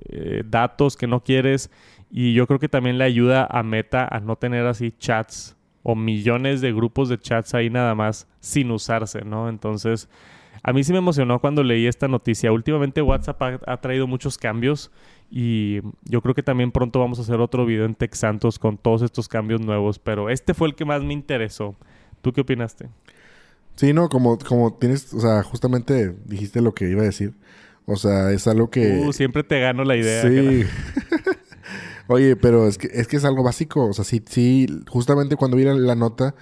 eh, 0.08 0.42
datos 0.46 0.96
que 0.96 1.06
no 1.06 1.22
quieres. 1.22 1.70
Y 2.10 2.32
yo 2.32 2.46
creo 2.46 2.58
que 2.58 2.70
también 2.70 2.96
le 2.96 3.04
ayuda 3.04 3.46
a 3.50 3.62
Meta 3.62 4.08
a 4.10 4.20
no 4.20 4.36
tener 4.36 4.66
así 4.66 4.92
chats 4.98 5.56
o 5.82 5.94
millones 5.94 6.60
de 6.60 6.72
grupos 6.72 7.08
de 7.08 7.18
chats 7.18 7.54
ahí 7.54 7.70
nada 7.70 7.94
más 7.94 8.28
sin 8.40 8.70
usarse, 8.70 9.22
¿no? 9.24 9.48
Entonces, 9.48 10.08
a 10.62 10.72
mí 10.72 10.84
sí 10.84 10.92
me 10.92 10.98
emocionó 10.98 11.40
cuando 11.40 11.62
leí 11.62 11.86
esta 11.86 12.08
noticia. 12.08 12.52
Últimamente 12.52 13.02
WhatsApp 13.02 13.40
ha, 13.66 13.80
traído 13.80 14.06
muchos 14.06 14.38
cambios 14.38 14.90
y 15.30 15.80
yo 16.04 16.20
creo 16.22 16.34
que 16.34 16.42
también 16.42 16.72
pronto 16.72 16.98
vamos 16.98 17.18
a 17.18 17.22
hacer 17.22 17.40
otro 17.40 17.64
video 17.64 17.84
en 17.84 17.94
Tech 17.94 18.14
Santos 18.14 18.58
con 18.58 18.76
todos 18.76 19.02
estos 19.02 19.28
cambios 19.28 19.60
nuevos, 19.60 19.98
pero 19.98 20.28
este 20.28 20.54
fue 20.54 20.68
el 20.68 20.74
que 20.74 20.84
más 20.84 21.02
me 21.02 21.12
interesó. 21.12 21.76
¿Tú 22.20 22.32
qué 22.32 22.42
opinaste? 22.42 22.88
Sí, 23.76 23.92
no, 23.92 24.08
como, 24.08 24.38
como 24.38 24.74
tienes, 24.74 25.14
o 25.14 25.20
sea, 25.20 25.42
justamente 25.42 26.14
dijiste 26.26 26.60
lo 26.60 26.74
que 26.74 26.90
iba 26.90 27.02
a 27.02 27.06
decir. 27.06 27.34
O 27.86 27.96
sea, 27.96 28.30
es 28.30 28.46
algo 28.46 28.70
que... 28.70 29.00
Uh, 29.00 29.12
siempre 29.12 29.42
te 29.42 29.58
gano 29.58 29.84
la 29.84 29.96
idea. 29.96 30.22
Sí. 30.22 30.64
Oye, 32.06 32.36
pero 32.36 32.66
es 32.66 32.76
que, 32.76 32.88
es 32.92 33.06
que 33.06 33.16
es 33.16 33.24
algo 33.24 33.42
básico. 33.42 33.86
O 33.86 33.92
sea, 33.92 34.04
sí, 34.04 34.22
sí, 34.28 34.66
justamente 34.88 35.36
cuando 35.36 35.56
vi 35.56 35.64
la, 35.64 35.94
nota, 35.94 36.34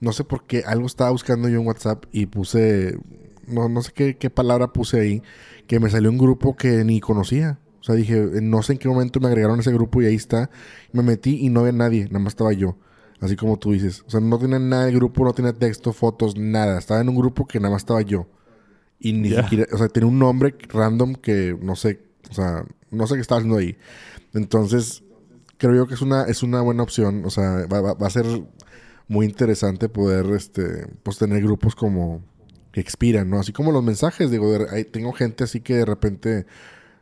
no 0.00 0.12
sé 0.12 0.24
por 0.24 0.44
qué, 0.44 0.62
algo 0.66 0.86
estaba 0.86 1.10
buscando 1.10 1.48
yo 1.48 1.58
en 1.58 1.66
WhatsApp 1.66 2.04
y 2.12 2.26
puse, 2.26 2.98
no, 3.46 3.68
no 3.68 3.82
sé 3.82 3.92
qué, 3.92 4.16
qué 4.16 4.30
palabra 4.30 4.72
puse 4.72 5.00
ahí, 5.00 5.22
que 5.66 5.80
me 5.80 5.90
salió 5.90 6.10
un 6.10 6.18
grupo 6.18 6.56
que 6.56 6.84
ni 6.84 7.00
conocía. 7.00 7.58
O 7.80 7.84
sea, 7.84 7.94
dije, 7.94 8.16
no 8.42 8.62
sé 8.62 8.72
en 8.72 8.78
qué 8.78 8.88
momento 8.88 9.20
me 9.20 9.28
agregaron 9.28 9.58
a 9.58 9.60
ese 9.60 9.72
grupo 9.72 10.02
y 10.02 10.06
ahí 10.06 10.16
está. 10.16 10.50
Me 10.92 11.02
metí 11.02 11.38
y 11.46 11.50
no 11.50 11.60
había 11.60 11.72
nadie, 11.72 12.06
nada 12.06 12.18
más 12.18 12.32
estaba 12.32 12.52
yo. 12.52 12.76
Así 13.20 13.36
como 13.36 13.58
tú 13.58 13.72
dices. 13.72 14.02
O 14.06 14.10
sea, 14.10 14.20
no 14.20 14.38
tenía 14.38 14.58
nada 14.58 14.86
de 14.86 14.92
grupo, 14.92 15.24
no 15.24 15.32
tenía 15.32 15.52
texto, 15.52 15.92
fotos, 15.92 16.36
nada. 16.36 16.78
Estaba 16.78 17.00
en 17.00 17.08
un 17.08 17.16
grupo 17.16 17.46
que 17.46 17.60
nada 17.60 17.72
más 17.72 17.82
estaba 17.82 18.02
yo. 18.02 18.26
Y 18.98 19.12
ni 19.12 19.30
siquiera, 19.30 19.66
o 19.72 19.78
sea, 19.78 19.88
tenía 19.88 20.08
un 20.08 20.18
nombre 20.18 20.54
random 20.68 21.14
que 21.14 21.56
no 21.60 21.76
sé, 21.76 22.00
o 22.30 22.34
sea, 22.34 22.64
no 22.90 23.06
sé 23.06 23.14
qué 23.14 23.20
estaba 23.20 23.38
haciendo 23.38 23.58
ahí. 23.58 23.76
Entonces, 24.34 25.04
creo 25.58 25.74
yo 25.74 25.86
que 25.86 25.94
es 25.94 26.02
una, 26.02 26.24
es 26.24 26.42
una 26.42 26.60
buena 26.62 26.82
opción. 26.82 27.24
O 27.24 27.30
sea, 27.30 27.66
va, 27.66 28.06
a 28.06 28.10
ser 28.10 28.26
muy 29.08 29.26
interesante 29.26 29.88
poder 29.88 30.26
este, 30.34 30.88
pues 31.02 31.18
tener 31.18 31.42
grupos 31.42 31.74
como 31.74 32.22
que 32.76 32.80
expiran, 32.82 33.30
¿no? 33.30 33.40
Así 33.40 33.54
como 33.54 33.72
los 33.72 33.82
mensajes, 33.82 34.30
digo, 34.30 34.52
tengo 34.92 35.14
gente 35.14 35.44
así 35.44 35.62
que 35.62 35.76
de 35.76 35.86
repente 35.86 36.44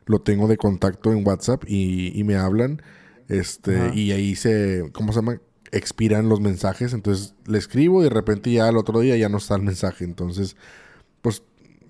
lo 0.05 0.19
tengo 0.19 0.47
de 0.47 0.55
contacto 0.55 1.11
en 1.11 1.27
WhatsApp 1.27 1.65
y, 1.67 2.23
me 2.23 2.37
hablan, 2.37 2.81
este, 3.27 3.91
y 3.93 4.13
ahí 4.13 4.35
se, 4.35 4.89
¿cómo 4.93 5.11
se 5.11 5.19
llama? 5.19 5.41
Expiran 5.73 6.29
los 6.29 6.39
mensajes, 6.39 6.93
entonces 6.93 7.35
le 7.45 7.57
escribo 7.57 7.99
y 7.99 8.05
de 8.05 8.09
repente 8.09 8.53
ya 8.53 8.69
al 8.69 8.77
otro 8.77 9.01
día 9.01 9.17
ya 9.17 9.27
no 9.27 9.37
está 9.37 9.55
el 9.55 9.63
mensaje, 9.63 10.05
entonces, 10.05 10.55
pues, 11.21 11.43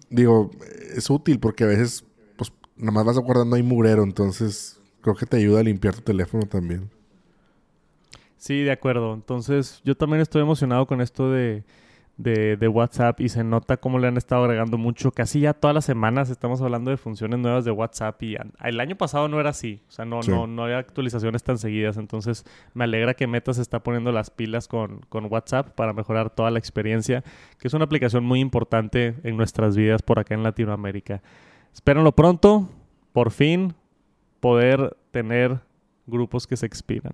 digo, 0.10 0.50
es 0.96 1.08
útil 1.12 1.40
porque 1.40 1.66
a 1.66 1.68
veces, 1.68 2.06
pues, 2.38 2.52
nada 2.78 2.92
más 2.92 3.06
vas 3.06 3.20
guardando 3.20 3.56
ahí 3.56 3.62
mugrero, 3.62 4.02
entonces 4.02 4.80
creo 5.02 5.14
que 5.14 5.28
te 5.28 5.38
ayuda 5.38 5.60
a 5.60 5.64
limpiar 5.64 5.94
tu 5.94 6.02
teléfono 6.02 6.48
también. 6.48 6.90
Sí, 8.38 8.64
de 8.64 8.72
acuerdo. 8.72 9.14
Entonces, 9.14 9.80
yo 9.84 9.96
también 9.96 10.22
estoy 10.22 10.42
emocionado 10.42 10.88
con 10.88 11.02
esto 11.02 11.32
de, 11.32 11.64
de, 12.18 12.68
WhatsApp 12.68 13.20
y 13.20 13.30
se 13.30 13.44
nota 13.44 13.78
cómo 13.78 14.00
le 14.00 14.08
han 14.08 14.18
estado 14.18 14.44
agregando 14.46 14.78
mucho. 14.78 15.12
Casi 15.12 15.42
ya 15.42 15.54
todas 15.54 15.74
las 15.74 15.86
semanas 15.86 16.30
estamos 16.30 16.62
hablando 16.62 16.92
de 16.92 16.98
funciones 16.98 17.40
nuevas 17.40 17.66
de 17.66 17.72
WhatsApp 17.72 18.22
y 18.24 18.38
el 18.64 18.80
año 18.80 18.96
pasado 18.96 19.28
no 19.28 19.40
era 19.40 19.50
así. 19.50 19.82
O 19.88 19.92
sea, 19.92 20.06
no, 20.06 20.22
no, 20.22 20.48
no 20.48 20.64
había 20.64 20.78
actualizaciones 20.78 21.44
tan 21.44 21.58
seguidas. 21.58 21.98
Entonces, 21.98 22.46
me 22.74 22.86
alegra 22.86 23.14
que 23.14 23.28
Meta 23.28 23.54
se 23.54 23.62
está 23.62 23.82
poniendo 23.82 24.12
las 24.12 24.30
pilas 24.30 24.68
con, 24.68 25.02
con 25.10 25.32
WhatsApp 25.32 25.70
para 25.76 25.94
mejorar 25.94 26.30
toda 26.30 26.52
la 26.52 26.60
experiencia, 26.60 27.24
que 27.60 27.68
es 27.68 27.74
una 27.74 27.86
aplicación 27.86 28.24
muy 28.24 28.40
importante 28.40 29.16
en 29.24 29.38
nuestras 29.38 29.76
vidas 29.76 30.02
por 30.02 30.20
acá 30.20 30.34
en 30.34 30.44
Latinoamérica. 30.44 31.22
Espérenlo 31.74 32.14
pronto. 32.14 32.70
Por 33.12 33.32
fin, 33.32 33.74
poder 34.42 34.98
tener 35.12 35.62
grupos 36.06 36.48
que 36.48 36.58
se 36.58 36.66
expiran. 36.66 37.14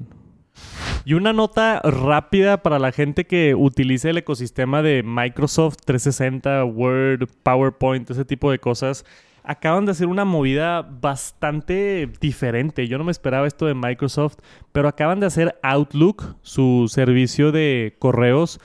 Y 1.03 1.15
una 1.15 1.33
nota 1.33 1.81
rápida 1.83 2.61
para 2.61 2.77
la 2.77 2.91
gente 2.91 3.25
que 3.25 3.55
utilice 3.55 4.11
el 4.11 4.19
ecosistema 4.19 4.83
de 4.83 5.01
Microsoft 5.01 5.77
360, 5.83 6.63
Word, 6.65 7.27
PowerPoint, 7.41 8.09
ese 8.11 8.23
tipo 8.23 8.51
de 8.51 8.59
cosas. 8.59 9.03
Acaban 9.43 9.85
de 9.85 9.93
hacer 9.93 10.05
una 10.05 10.25
movida 10.25 10.83
bastante 10.83 12.07
diferente. 12.21 12.87
Yo 12.87 12.99
no 12.99 13.03
me 13.03 13.11
esperaba 13.11 13.47
esto 13.47 13.65
de 13.65 13.73
Microsoft, 13.73 14.37
pero 14.71 14.87
acaban 14.87 15.19
de 15.19 15.25
hacer 15.25 15.57
Outlook, 15.63 16.35
su 16.43 16.85
servicio 16.87 17.51
de 17.51 17.95
correos, 17.97 18.59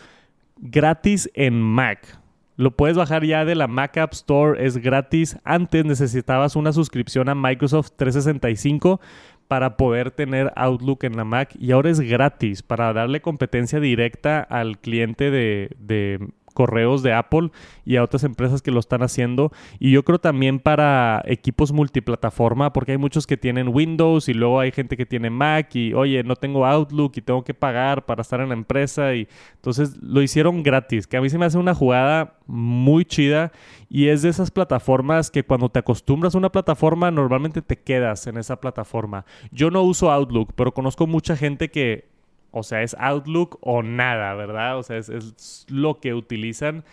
gratis 0.59 1.31
en 1.33 1.59
Mac. 1.59 2.21
Lo 2.59 2.75
puedes 2.75 2.97
bajar 2.97 3.25
ya 3.25 3.45
de 3.45 3.55
la 3.55 3.67
Mac 3.67 3.97
App 3.99 4.15
Store, 4.15 4.65
es 4.65 4.79
gratis. 4.79 5.39
Antes 5.45 5.85
necesitabas 5.85 6.57
una 6.57 6.73
suscripción 6.73 7.29
a 7.29 7.35
Microsoft 7.35 7.93
365 7.97 9.01
para 9.49 9.77
poder 9.77 10.11
tener 10.11 10.53
Outlook 10.57 11.05
en 11.05 11.17
la 11.17 11.25
Mac 11.25 11.55
y 11.59 11.73
ahora 11.73 11.91
es 11.91 12.01
gratis 12.01 12.63
para 12.63 12.93
darle 12.93 13.21
competencia 13.21 13.81
directa 13.81 14.41
al 14.41 14.79
cliente 14.79 15.31
de, 15.31 15.71
de 15.79 16.29
correos 16.57 17.03
de 17.03 17.13
Apple 17.13 17.51
y 17.85 17.97
a 17.97 18.03
otras 18.03 18.25
empresas 18.25 18.63
que 18.63 18.71
lo 18.71 18.81
están 18.81 19.03
haciendo. 19.03 19.53
Y 19.79 19.91
yo 19.91 20.03
creo 20.05 20.19
también 20.19 20.59
para 20.59 21.23
equipos 21.27 21.71
multiplataforma, 21.71 22.73
porque 22.73 22.93
hay 22.93 22.99
muchos 22.99 23.27
que 23.27 23.37
tienen 23.37 23.69
Windows 23.69 24.31
y 24.31 24.35
luego 24.35 24.59
hay 24.59 24.73
gente 24.73 24.97
que 24.97 25.05
tiene 25.05 25.29
Mac 25.29 25.77
y, 25.77 25.93
oye, 25.93 26.25
no 26.25 26.35
tengo 26.35 26.65
Outlook 26.65 27.13
y 27.17 27.21
tengo 27.21 27.45
que 27.45 27.53
pagar 27.53 28.07
para 28.07 28.23
estar 28.23 28.41
en 28.41 28.49
la 28.49 28.55
empresa. 28.55 29.15
Y 29.15 29.29
entonces 29.57 29.99
lo 30.03 30.23
hicieron 30.23 30.63
gratis, 30.63 31.07
que 31.07 31.19
a 31.19 31.21
mí 31.21 31.29
se 31.29 31.37
me 31.37 31.45
hace 31.45 31.59
una 31.59 31.75
jugada 31.75 32.39
muy 32.47 33.05
chida 33.05 33.53
y 33.91 34.09
es 34.09 34.23
de 34.23 34.31
esas 34.31 34.51
plataformas 34.51 35.31
que 35.31 35.45
cuando 35.45 35.69
te 35.69 35.81
acostumbras 35.81 36.35
a 36.35 36.39
una 36.39 36.51
plataforma 36.51 37.11
normalmente 37.11 37.61
te 37.61 37.77
quedas 37.77 38.27
en 38.27 38.39
esa 38.39 38.61
plataforma. 38.61 39.27
Yo 39.51 39.71
no 39.71 39.83
uso 39.83 40.11
Outlook, 40.11 40.53
pero 40.55 40.73
conozco 40.73 41.07
mucha 41.07 41.37
gente 41.37 41.71
que 41.71 42.16
o 42.59 42.63
sea, 42.63 42.83
es 42.83 42.97
Outlook 42.99 43.59
o 43.61 43.83
nada, 43.83 44.33
¿verdad? 44.35 44.79
O 44.79 44.83
sea, 44.83 44.97
es, 44.97 45.67
lo 45.69 46.01
que 46.01 46.15
utilizan. 46.15 46.85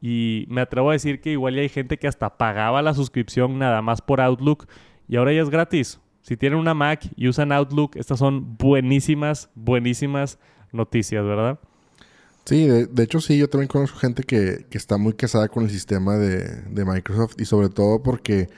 Y 0.00 0.46
me 0.48 0.62
atrevo 0.62 0.88
a 0.88 0.94
decir 0.94 1.20
que 1.20 1.32
igual 1.32 1.58
hay 1.58 1.68
gente 1.68 1.98
que 1.98 2.08
hasta 2.08 2.38
pagaba 2.38 2.80
la 2.80 2.94
suscripción 2.94 3.58
nada 3.58 3.82
más 3.82 4.00
por 4.00 4.22
Outlook 4.22 4.66
y 5.08 5.16
ahora 5.16 5.34
ya 5.34 5.42
es 5.42 5.50
gratis. 5.50 6.00
Si 6.22 6.38
tienen 6.38 6.58
una 6.58 6.72
Mac 6.72 7.06
y 7.16 7.28
usan 7.28 7.52
Outlook, 7.52 7.96
estas 7.96 8.18
son 8.18 8.56
buenísimas, 8.56 9.50
buenísimas 9.54 10.38
noticias, 10.72 11.22
¿verdad? 11.22 11.58
Sí, 12.46 12.66
de, 12.66 13.02
hecho 13.02 13.20
sí, 13.20 13.36
yo 13.36 13.50
también 13.50 13.68
conozco 13.68 13.98
gente 13.98 14.22
que, 14.22 14.64
está 14.70 14.96
muy 14.96 15.12
casada 15.12 15.48
con 15.48 15.64
el 15.64 15.70
sistema 15.70 16.16
de, 16.16 16.62
de, 16.62 16.84
Microsoft 16.86 17.34
y 17.38 17.44
sobre 17.44 17.68
todo 17.68 18.02
porque, 18.02 18.48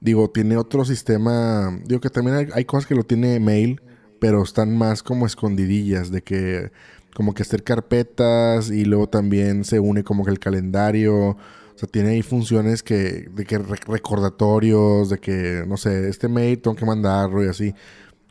digo, 0.00 0.28
tiene 0.28 0.58
otro 0.58 0.84
sistema, 0.84 1.74
digo 1.86 2.02
que 2.02 2.10
también 2.10 2.50
hay 2.52 2.64
cosas 2.66 2.86
que 2.86 2.94
lo 2.94 3.02
tiene 3.02 3.40
Mail, 3.40 3.80
pero 4.20 4.42
están 4.42 4.76
más 4.76 5.02
como 5.02 5.26
escondidillas, 5.26 6.10
de 6.10 6.22
que 6.22 6.70
como 7.14 7.32
que 7.32 7.42
hacer 7.42 7.62
carpetas 7.62 8.70
y 8.70 8.84
luego 8.84 9.08
también 9.08 9.64
se 9.64 9.80
une 9.80 10.04
como 10.04 10.24
que 10.24 10.30
el 10.30 10.38
calendario. 10.38 11.30
O 11.30 11.78
sea, 11.78 11.88
tiene 11.88 12.10
ahí 12.10 12.22
funciones 12.22 12.82
que, 12.82 13.28
de 13.34 13.44
que 13.44 13.58
recordatorios, 13.58 15.10
de 15.10 15.18
que, 15.18 15.64
no 15.66 15.76
sé, 15.76 16.08
este 16.08 16.28
mail 16.28 16.58
tengo 16.60 16.76
que 16.76 16.86
mandarlo 16.86 17.44
y 17.44 17.48
así. 17.48 17.74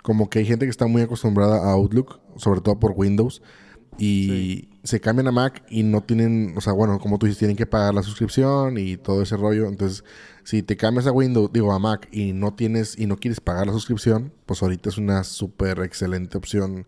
Como 0.03 0.29
que 0.29 0.39
hay 0.39 0.45
gente 0.45 0.65
que 0.65 0.71
está 0.71 0.87
muy 0.87 1.01
acostumbrada 1.01 1.57
a 1.57 1.71
Outlook, 1.73 2.19
sobre 2.37 2.61
todo 2.61 2.79
por 2.79 2.93
Windows, 2.95 3.41
y 3.97 4.69
se 4.83 4.99
cambian 4.99 5.27
a 5.27 5.31
Mac 5.31 5.63
y 5.69 5.83
no 5.83 6.01
tienen, 6.03 6.53
o 6.57 6.61
sea, 6.61 6.73
bueno, 6.73 6.99
como 6.99 7.17
tú 7.17 7.25
dices, 7.25 7.39
tienen 7.39 7.57
que 7.57 7.65
pagar 7.65 7.93
la 7.93 8.03
suscripción 8.03 8.77
y 8.77 8.97
todo 8.97 9.21
ese 9.23 9.37
rollo. 9.37 9.67
Entonces, 9.67 10.03
si 10.45 10.61
te 10.61 10.77
cambias 10.77 11.07
a 11.07 11.11
Windows, 11.11 11.51
digo 11.51 11.73
a 11.73 11.79
Mac 11.79 12.07
y 12.11 12.31
no 12.31 12.53
tienes 12.53 12.97
y 12.99 13.07
no 13.07 13.17
quieres 13.17 13.41
pagar 13.41 13.65
la 13.65 13.73
suscripción, 13.73 14.31
pues 14.45 14.61
ahorita 14.61 14.89
es 14.89 14.99
una 14.99 15.23
súper 15.23 15.79
excelente 15.79 16.37
opción, 16.37 16.85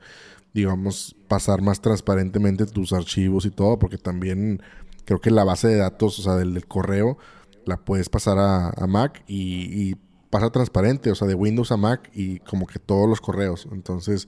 digamos, 0.53 1.15
pasar 1.27 1.63
más 1.63 1.81
transparentemente 1.81 2.67
tus 2.67 2.93
archivos 2.93 3.47
y 3.47 3.49
todo, 3.49 3.79
porque 3.79 3.97
también 3.97 4.61
creo 5.05 5.19
que 5.19 5.31
la 5.31 5.43
base 5.43 5.69
de 5.69 5.77
datos, 5.77 6.19
o 6.19 6.21
sea, 6.21 6.35
del, 6.35 6.67
correo, 6.67 7.17
la 7.65 7.77
puedes 7.77 8.09
pasar 8.09 8.37
a, 8.37 8.85
Mac 8.87 9.23
y, 9.27 9.95
pasa 10.29 10.51
transparente, 10.51 11.09
o 11.09 11.15
sea, 11.15 11.27
de 11.27 11.33
Windows 11.33 11.71
a 11.71 11.77
Mac 11.77 12.11
y 12.13 12.39
como 12.39 12.67
que 12.67 12.77
todos 12.77 13.09
los 13.09 13.21
correos. 13.21 13.67
Entonces, 13.71 14.27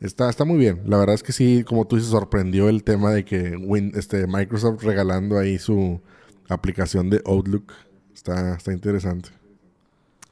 está, 0.00 0.28
está 0.28 0.44
muy 0.44 0.58
bien. 0.58 0.82
La 0.86 0.96
verdad 0.96 1.14
es 1.14 1.22
que 1.22 1.32
sí, 1.32 1.62
como 1.62 1.86
tú 1.86 1.96
dices, 1.96 2.10
sorprendió 2.10 2.68
el 2.68 2.82
tema 2.82 3.12
de 3.12 3.24
que 3.24 3.54
este, 3.94 4.26
Microsoft 4.26 4.82
regalando 4.82 5.38
ahí 5.38 5.58
su 5.58 6.00
aplicación 6.48 7.10
de 7.10 7.22
Outlook 7.26 7.72
Está, 8.14 8.56
está 8.56 8.72
interesante. 8.72 9.30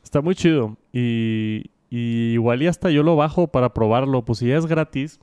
Está 0.02 0.20
muy 0.20 0.34
chido. 0.34 0.76
Y, 0.92 1.70
igual 1.90 2.62
y 2.62 2.66
hasta 2.66 2.90
yo 2.90 3.02
lo 3.02 3.16
bajo 3.16 3.48
para 3.48 3.74
probarlo. 3.74 4.24
Pues 4.24 4.38
si 4.38 4.48
ya 4.48 4.56
es 4.56 4.66
gratis, 4.66 5.20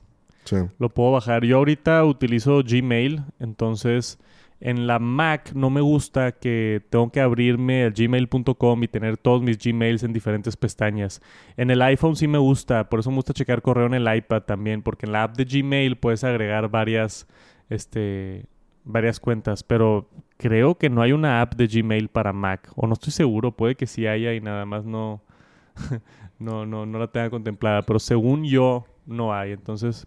lo 0.78 0.88
puedo 0.90 1.12
bajar. 1.12 1.44
Yo 1.44 1.56
ahorita 1.58 2.04
utilizo 2.04 2.62
Gmail, 2.62 3.22
entonces 3.40 4.18
en 4.60 4.86
la 4.86 4.98
Mac 4.98 5.52
no 5.54 5.70
me 5.70 5.80
gusta 5.80 6.32
que 6.32 6.82
tengo 6.88 7.10
que 7.10 7.20
abrirme 7.20 7.84
el 7.84 7.92
gmail.com 7.92 8.82
y 8.82 8.88
tener 8.88 9.18
todos 9.18 9.42
mis 9.42 9.58
Gmails 9.58 10.02
en 10.02 10.12
diferentes 10.12 10.56
pestañas. 10.56 11.20
En 11.56 11.70
el 11.70 11.82
iPhone 11.82 12.16
sí 12.16 12.26
me 12.26 12.38
gusta, 12.38 12.88
por 12.88 13.00
eso 13.00 13.10
me 13.10 13.16
gusta 13.16 13.34
checar 13.34 13.60
correo 13.60 13.86
en 13.86 13.94
el 13.94 14.16
iPad 14.16 14.42
también, 14.42 14.82
porque 14.82 15.06
en 15.06 15.12
la 15.12 15.24
app 15.24 15.36
de 15.36 15.44
Gmail 15.44 15.96
puedes 15.96 16.24
agregar 16.24 16.70
varias 16.70 17.26
este 17.68 18.46
varias 18.86 19.20
cuentas, 19.20 19.62
pero 19.62 20.08
creo 20.38 20.76
que 20.76 20.88
no 20.88 21.02
hay 21.02 21.12
una 21.12 21.42
app 21.42 21.54
de 21.54 21.66
Gmail 21.66 22.08
para 22.08 22.32
Mac, 22.32 22.70
o 22.76 22.86
no 22.86 22.94
estoy 22.94 23.12
seguro, 23.12 23.52
puede 23.52 23.74
que 23.74 23.86
sí 23.86 24.06
haya 24.06 24.32
y 24.32 24.40
nada 24.40 24.64
más 24.64 24.84
no, 24.84 25.20
no, 26.38 26.64
no, 26.64 26.86
no 26.86 26.98
la 26.98 27.08
tenga 27.08 27.28
contemplada, 27.28 27.82
pero 27.82 27.98
según 27.98 28.44
yo 28.44 28.86
no 29.04 29.34
hay, 29.34 29.52
entonces 29.52 30.06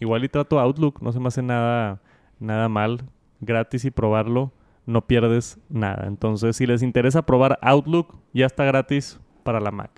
igual 0.00 0.24
y 0.24 0.28
trato 0.28 0.58
Outlook, 0.60 1.00
no 1.00 1.12
se 1.12 1.20
me 1.20 1.28
hace 1.28 1.42
nada, 1.42 2.02
nada 2.38 2.68
mal, 2.68 3.00
gratis 3.40 3.84
y 3.84 3.90
probarlo, 3.90 4.52
no 4.84 5.06
pierdes 5.06 5.58
nada. 5.68 6.06
Entonces, 6.06 6.56
si 6.56 6.66
les 6.66 6.82
interesa 6.82 7.22
probar 7.22 7.58
Outlook, 7.62 8.18
ya 8.32 8.46
está 8.46 8.64
gratis 8.64 9.18
para 9.46 9.60
la 9.60 9.70
Mac. 9.70 9.92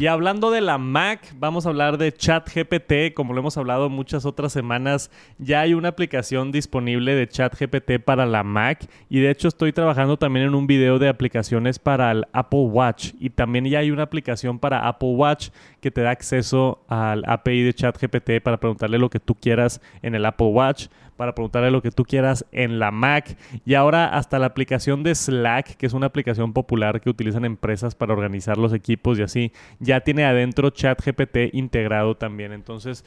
Y 0.00 0.06
hablando 0.08 0.50
de 0.50 0.60
la 0.60 0.78
Mac, 0.78 1.20
vamos 1.38 1.64
a 1.64 1.68
hablar 1.68 1.96
de 1.96 2.12
ChatGPT. 2.12 3.14
Como 3.14 3.32
lo 3.32 3.40
hemos 3.40 3.56
hablado 3.56 3.88
muchas 3.88 4.24
otras 4.26 4.52
semanas, 4.52 5.10
ya 5.38 5.60
hay 5.60 5.74
una 5.74 5.90
aplicación 5.90 6.50
disponible 6.50 7.14
de 7.14 7.28
ChatGPT 7.28 8.02
para 8.04 8.26
la 8.26 8.42
Mac. 8.42 8.86
Y 9.08 9.20
de 9.20 9.30
hecho 9.30 9.46
estoy 9.46 9.72
trabajando 9.72 10.16
también 10.16 10.46
en 10.46 10.54
un 10.56 10.66
video 10.66 10.98
de 10.98 11.08
aplicaciones 11.08 11.78
para 11.78 12.10
el 12.10 12.26
Apple 12.32 12.66
Watch. 12.70 13.12
Y 13.20 13.30
también 13.30 13.66
ya 13.66 13.78
hay 13.78 13.92
una 13.92 14.02
aplicación 14.02 14.58
para 14.58 14.88
Apple 14.88 15.10
Watch 15.10 15.50
que 15.80 15.92
te 15.92 16.00
da 16.00 16.10
acceso 16.10 16.82
al 16.88 17.22
API 17.26 17.62
de 17.62 17.74
ChatGPT 17.74 18.42
para 18.42 18.58
preguntarle 18.58 18.98
lo 18.98 19.08
que 19.08 19.20
tú 19.20 19.36
quieras 19.36 19.80
en 20.02 20.16
el 20.16 20.26
Apple 20.26 20.48
Watch 20.48 20.88
para 21.20 21.34
preguntarle 21.34 21.70
lo 21.70 21.82
que 21.82 21.90
tú 21.90 22.06
quieras 22.06 22.46
en 22.50 22.78
la 22.78 22.90
Mac. 22.90 23.36
Y 23.66 23.74
ahora 23.74 24.16
hasta 24.16 24.38
la 24.38 24.46
aplicación 24.46 25.02
de 25.02 25.14
Slack, 25.14 25.76
que 25.76 25.84
es 25.84 25.92
una 25.92 26.06
aplicación 26.06 26.54
popular 26.54 27.02
que 27.02 27.10
utilizan 27.10 27.44
empresas 27.44 27.94
para 27.94 28.14
organizar 28.14 28.56
los 28.56 28.72
equipos 28.72 29.18
y 29.18 29.22
así, 29.22 29.52
ya 29.80 30.00
tiene 30.00 30.24
adentro 30.24 30.70
ChatGPT 30.70 31.52
integrado 31.52 32.16
también. 32.16 32.54
Entonces, 32.54 33.04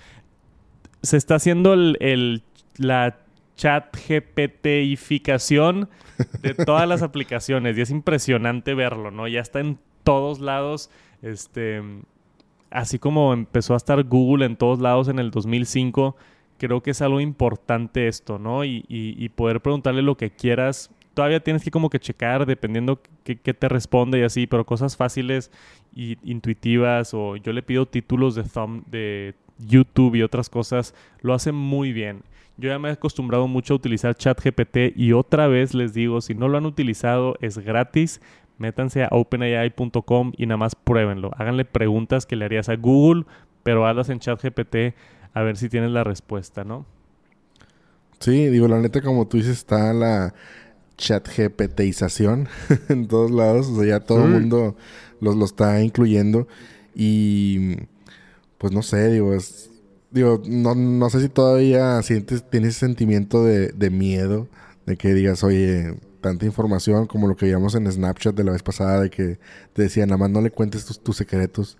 se 1.02 1.18
está 1.18 1.34
haciendo 1.34 1.74
el, 1.74 2.44
la 2.78 3.18
ChatGPTificación 3.56 5.90
de 6.44 6.54
todas 6.54 6.88
las 6.88 7.02
aplicaciones 7.10 7.76
y 7.80 7.82
es 7.82 7.90
impresionante 7.90 8.76
verlo, 8.76 9.10
¿no? 9.10 9.28
Ya 9.28 9.40
está 9.40 9.60
en 9.60 9.80
todos 10.04 10.40
lados, 10.40 10.92
este, 11.24 11.82
así 12.70 13.00
como 13.00 13.34
empezó 13.34 13.74
a 13.74 13.78
estar 13.78 14.04
Google 14.04 14.46
en 14.46 14.56
todos 14.56 14.80
lados 14.80 15.08
en 15.08 15.18
el 15.18 15.32
2005 15.32 16.16
creo 16.58 16.82
que 16.82 16.92
es 16.92 17.02
algo 17.02 17.20
importante 17.20 18.08
esto, 18.08 18.40
¿no? 18.40 18.64
Y, 18.64 19.32
poder 19.36 19.62
preguntarle 19.62 20.02
lo 20.02 20.18
que 20.18 20.32
quieras. 20.32 20.92
Todavía 21.14 21.40
tienes 21.40 21.64
que 21.64 21.72
como 21.72 21.90
que 21.90 22.00
checar 22.00 22.46
dependiendo 22.46 23.02
qué, 23.24 23.36
te 23.36 23.70
responde 23.70 24.20
y 24.20 24.24
así, 24.24 24.48
pero 24.48 24.66
cosas 24.66 24.98
fáciles 24.98 25.52
y 25.96 26.18
intuitivas 26.24 27.14
o 27.14 27.36
yo 27.36 27.54
le 27.54 27.62
pido 27.62 27.86
títulos 27.86 28.34
de, 28.36 28.44
thumb, 28.44 28.84
de 28.88 29.36
YouTube 29.60 30.16
y 30.16 30.24
otras 30.24 30.50
cosas, 30.50 30.96
lo 31.22 31.34
hace 31.34 31.52
muy 31.52 31.94
bien. 31.94 32.24
Yo 32.58 32.70
ya 32.70 32.80
me 32.80 32.90
he 32.90 32.92
acostumbrado 32.92 33.48
mucho 33.48 33.74
a 33.74 33.78
utilizar 33.78 34.16
ChatGPT 34.16 34.96
y 34.96 35.14
otra 35.14 35.48
vez 35.48 35.74
les 35.74 35.94
digo, 35.94 36.22
si 36.22 36.36
no 36.36 36.48
lo 36.48 36.58
han 36.58 36.66
utilizado, 36.66 37.36
es 37.42 37.58
gratis. 37.58 38.22
Métanse 38.60 39.04
a 39.04 39.10
openai.com 39.12 40.32
y 40.38 40.46
nada 40.46 40.58
más 40.58 40.76
pruébenlo. 40.76 41.32
Háganle 41.36 41.66
preguntas 41.66 42.26
que 42.26 42.36
le 42.36 42.46
harías 42.46 42.70
a 42.70 42.76
Google, 42.76 43.26
pero 43.64 43.88
hazlas 43.88 44.10
en 44.10 44.20
ChatGPT 44.20 44.94
a 45.34 45.42
ver 45.42 45.58
si 45.58 45.70
tienes 45.70 45.92
la 45.92 46.04
respuesta, 46.04 46.64
¿no? 46.64 46.86
Sí, 48.20 48.48
digo, 48.48 48.68
la 48.68 48.80
neta, 48.80 49.02
como 49.02 49.28
tú 49.28 49.38
dices, 49.38 49.58
está 49.58 49.94
la 49.94 50.34
chat 50.98 51.28
GPTización 51.28 52.48
en 52.90 53.08
todos 53.08 53.32
lados. 53.32 53.68
O 53.68 53.78
sea, 53.78 53.86
ya 53.86 54.00
todo 54.00 54.26
el 54.26 54.32
mundo 54.32 54.76
los, 55.20 55.36
lo 55.36 55.46
está 55.46 55.82
incluyendo. 55.82 56.48
Y 56.96 57.76
pues 58.58 58.72
no 58.72 58.82
sé, 58.82 59.12
digo, 59.12 59.34
es, 59.34 59.72
digo, 60.12 60.42
no, 60.46 60.76
no 60.76 61.10
sé 61.10 61.22
si 61.22 61.30
todavía 61.30 62.02
sientes, 62.04 62.50
tienes 62.50 62.72
ese 62.72 62.82
sentimiento 62.82 63.44
de, 63.44 63.70
de 63.70 63.90
miedo, 63.90 64.48
de 64.86 64.96
que 64.96 65.14
digas, 65.14 65.44
oye, 65.44 65.96
tanta 66.22 66.46
información 66.46 67.08
como 67.08 67.28
lo 67.28 67.36
que 67.36 67.48
vimos 67.48 67.76
en 67.76 67.92
Snapchat 67.92 68.36
de 68.36 68.44
la 68.44 68.54
vez 68.54 68.64
pasada, 68.64 69.02
de 69.02 69.10
que 69.10 69.40
te 69.74 69.82
decían, 69.82 70.10
nada 70.10 70.18
más 70.18 70.30
no 70.30 70.42
le 70.42 70.52
cuentes 70.52 70.86
tus, 70.86 71.00
tus 71.02 71.18
secretos. 71.18 71.78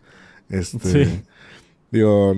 Este, 0.50 1.06
sí. 1.06 1.24
Digo, 1.92 2.36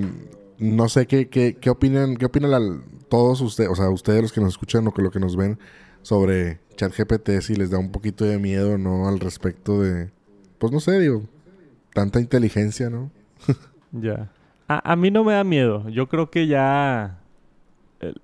no 0.58 0.90
sé 0.90 1.08
qué, 1.08 1.30
qué, 1.30 1.58
qué 1.60 1.70
opinan, 1.70 2.18
qué 2.18 2.26
opinan 2.26 2.84
todos 3.10 3.42
ustedes, 3.42 3.70
o 3.70 3.76
sea, 3.76 3.90
ustedes 3.90 4.22
los 4.22 4.34
que 4.34 4.42
nos 4.42 4.50
escuchan 4.50 4.88
o 4.88 4.94
que 4.94 5.02
lo 5.02 5.12
que 5.12 5.20
nos 5.20 5.36
ven 5.36 5.60
sobre 6.02 6.60
ChatGPT, 6.76 7.42
si 7.42 7.56
les 7.56 7.72
da 7.72 7.80
un 7.80 7.92
poquito 7.92 8.26
de 8.26 8.38
miedo, 8.38 8.78
¿no? 8.78 9.08
Al 9.08 9.20
respecto 9.20 9.82
de, 9.82 10.12
pues 10.60 10.72
no 10.72 10.80
sé, 10.80 11.00
digo, 11.00 11.24
tanta 11.94 12.20
inteligencia, 12.20 12.90
¿no? 12.90 13.12
ya. 13.92 14.30
A, 14.68 14.96
mí 14.96 15.12
no 15.12 15.24
me 15.24 15.34
da 15.34 15.44
miedo. 15.44 15.88
Yo 15.90 16.10
creo 16.10 16.32
que 16.32 16.48
ya 16.48 17.20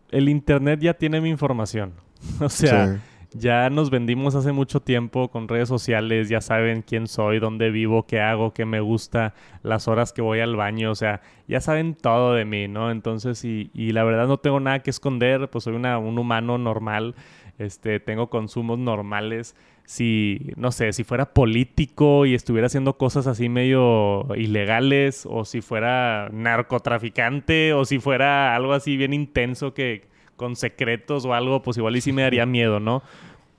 el, 0.10 0.30
Internet 0.30 0.80
ya 0.80 0.96
tiene 0.96 1.22
mi 1.22 1.30
información. 1.30 1.94
o 2.40 2.50
sea, 2.50 3.00
ya 3.34 3.70
nos 3.70 3.90
vendimos 3.90 4.36
hace 4.36 4.52
mucho 4.52 4.82
tiempo 4.82 5.30
con 5.30 5.48
redes 5.48 5.70
sociales, 5.70 6.30
ya 6.30 6.42
saben 6.42 6.82
quién 6.82 7.08
soy, 7.08 7.40
dónde 7.40 7.72
vivo, 7.72 8.06
qué 8.06 8.20
hago, 8.20 8.54
qué 8.54 8.66
me 8.66 8.82
gusta, 8.82 9.34
las 9.64 9.88
horas 9.88 10.12
que 10.12 10.22
voy 10.22 10.42
al 10.42 10.56
baño, 10.56 10.92
o 10.92 10.96
sea, 10.96 11.22
ya 11.48 11.62
saben 11.62 11.96
todo 11.96 12.34
de 12.34 12.46
mí, 12.46 12.68
¿no? 12.68 12.92
Entonces, 12.92 13.44
y, 13.46 13.72
y 13.74 13.94
la 13.94 14.04
verdad 14.04 14.28
no 14.28 14.38
tengo 14.38 14.60
nada 14.60 14.80
que 14.80 14.90
esconder, 14.90 15.50
pues 15.50 15.64
soy 15.64 15.76
una, 15.76 15.98
un 15.98 16.20
humano 16.20 16.58
normal, 16.58 17.16
este, 17.58 18.00
tengo 18.00 18.30
consumos 18.30 18.80
normales. 18.80 19.56
Si, 19.86 20.52
no 20.56 20.72
sé, 20.72 20.94
si 20.94 21.04
fuera 21.04 21.34
político 21.34 22.26
y 22.26 22.34
estuviera 22.34 22.68
haciendo 22.68 22.98
cosas 22.98 23.28
así 23.28 23.50
medio 23.50 24.28
ilegales, 24.36 25.28
o 25.30 25.44
si 25.44 25.62
fuera 25.62 26.30
narcotraficante, 26.32 27.74
o 27.74 27.84
si 27.86 28.00
fuera 28.00 28.56
algo 28.56 28.74
así 28.74 28.96
bien 28.96 29.14
intenso 29.14 29.74
que 29.74 30.08
con 30.42 30.56
secretos 30.56 31.24
o 31.24 31.36
algo, 31.36 31.62
pues 31.62 31.78
igual 31.78 31.96
y 31.96 32.02
sí 32.02 32.12
me 32.12 32.24
daría 32.24 32.46
miedo, 32.48 32.80
¿no? 32.80 33.04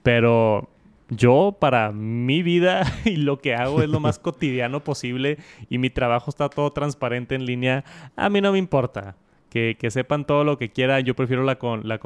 Pero 0.02 0.68
yo 1.10 1.56
para 1.60 1.92
mi 1.92 2.42
vida 2.42 2.82
y 3.04 3.16
lo 3.16 3.38
que 3.38 3.54
hago 3.54 3.82
es 3.82 3.88
lo 3.88 4.00
más 4.00 4.18
cotidiano 4.26 4.82
posible 4.82 5.38
y 5.70 5.78
mi 5.78 5.90
trabajo 5.90 6.28
está 6.28 6.48
todo 6.48 6.72
transparente 6.72 7.36
en 7.36 7.46
línea, 7.46 7.84
a 8.16 8.28
mí 8.28 8.40
no 8.40 8.50
me 8.50 8.58
importa. 8.58 9.14
Que, 9.48 9.76
sepan 9.90 10.26
todo 10.26 10.44
lo 10.44 10.56
que 10.56 10.70
quiera, 10.70 10.98
yo 11.00 11.14
prefiero 11.14 11.44
la, 11.44 11.56
con, 11.56 11.86
la 11.86 12.00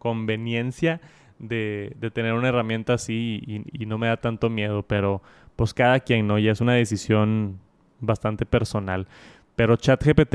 conveniencia 0.00 1.00
de, 1.38 1.96
tener 2.12 2.34
una 2.34 2.48
herramienta 2.48 2.94
así 2.94 3.40
y, 3.46 3.62
y, 3.72 3.86
no 3.86 3.98
me 3.98 4.08
da 4.08 4.16
tanto 4.16 4.50
miedo, 4.50 4.82
pero 4.82 5.22
pues 5.54 5.72
cada 5.72 6.00
quien, 6.00 6.26
¿no? 6.26 6.40
Ya 6.40 6.50
es 6.50 6.60
una 6.60 6.74
decisión 6.74 7.60
bastante 8.00 8.44
personal. 8.46 9.06
Pero 9.54 9.76
ChatGPT 9.76 10.34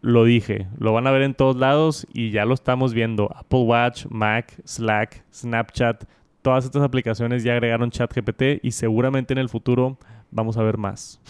lo 0.00 0.24
dije, 0.24 0.68
lo 0.78 0.92
van 0.92 1.06
a 1.06 1.10
ver 1.10 1.22
en 1.22 1.34
todos 1.34 1.56
lados 1.56 2.06
y 2.12 2.30
ya 2.30 2.44
lo 2.44 2.54
estamos 2.54 2.94
viendo. 2.94 3.30
Apple 3.34 3.60
Watch, 3.60 4.06
Mac, 4.10 4.60
Slack, 4.64 5.24
Snapchat, 5.32 6.04
todas 6.42 6.64
estas 6.64 6.82
aplicaciones 6.82 7.42
ya 7.42 7.52
agregaron 7.52 7.90
ChatGPT 7.90 8.62
y 8.62 8.72
seguramente 8.72 9.32
en 9.32 9.38
el 9.38 9.48
futuro 9.48 9.98
vamos 10.30 10.56
a 10.56 10.62
ver 10.62 10.78
más. 10.78 11.20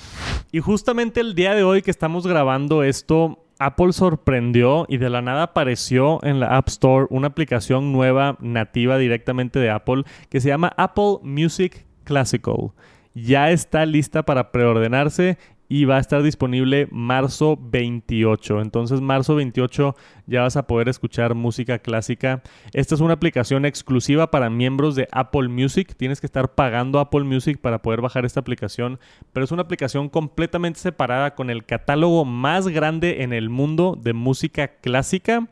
Y 0.52 0.60
justamente 0.60 1.20
el 1.20 1.34
día 1.34 1.54
de 1.54 1.62
hoy 1.62 1.82
que 1.82 1.90
estamos 1.90 2.26
grabando 2.26 2.82
esto, 2.82 3.44
Apple 3.58 3.92
sorprendió 3.92 4.86
y 4.88 4.98
de 4.98 5.10
la 5.10 5.22
nada 5.22 5.44
apareció 5.44 6.22
en 6.22 6.40
la 6.40 6.56
App 6.56 6.68
Store 6.68 7.06
una 7.10 7.28
aplicación 7.28 7.92
nueva 7.92 8.36
nativa 8.40 8.98
directamente 8.98 9.58
de 9.58 9.70
Apple 9.70 10.04
que 10.28 10.40
se 10.40 10.48
llama 10.48 10.72
Apple 10.76 11.18
Music 11.22 11.86
Classical. 12.04 12.72
Ya 13.14 13.50
está 13.50 13.84
lista 13.84 14.22
para 14.22 14.52
preordenarse 14.52 15.38
y 15.68 15.84
va 15.84 15.96
a 15.96 16.00
estar 16.00 16.22
disponible 16.22 16.88
marzo 16.90 17.58
28. 17.60 18.60
Entonces, 18.60 19.00
marzo 19.00 19.34
28 19.34 19.94
ya 20.28 20.42
vas 20.42 20.56
a 20.56 20.66
poder 20.66 20.88
escuchar 20.88 21.34
música 21.34 21.78
clásica. 21.78 22.42
Esta 22.72 22.94
es 22.94 23.00
una 23.00 23.14
aplicación 23.14 23.64
exclusiva 23.64 24.30
para 24.30 24.50
miembros 24.50 24.94
de 24.94 25.08
Apple 25.10 25.48
Music. 25.48 25.94
Tienes 25.96 26.20
que 26.20 26.26
estar 26.26 26.54
pagando 26.54 27.00
Apple 27.00 27.24
Music 27.24 27.58
para 27.60 27.82
poder 27.82 28.02
bajar 28.02 28.24
esta 28.24 28.40
aplicación, 28.40 29.00
pero 29.32 29.44
es 29.44 29.50
una 29.52 29.62
aplicación 29.62 30.08
completamente 30.08 30.78
separada 30.78 31.34
con 31.34 31.50
el 31.50 31.64
catálogo 31.64 32.24
más 32.24 32.68
grande 32.68 33.22
en 33.22 33.32
el 33.32 33.48
mundo 33.48 33.98
de 34.00 34.12
música 34.12 34.68
clásica 34.68 35.48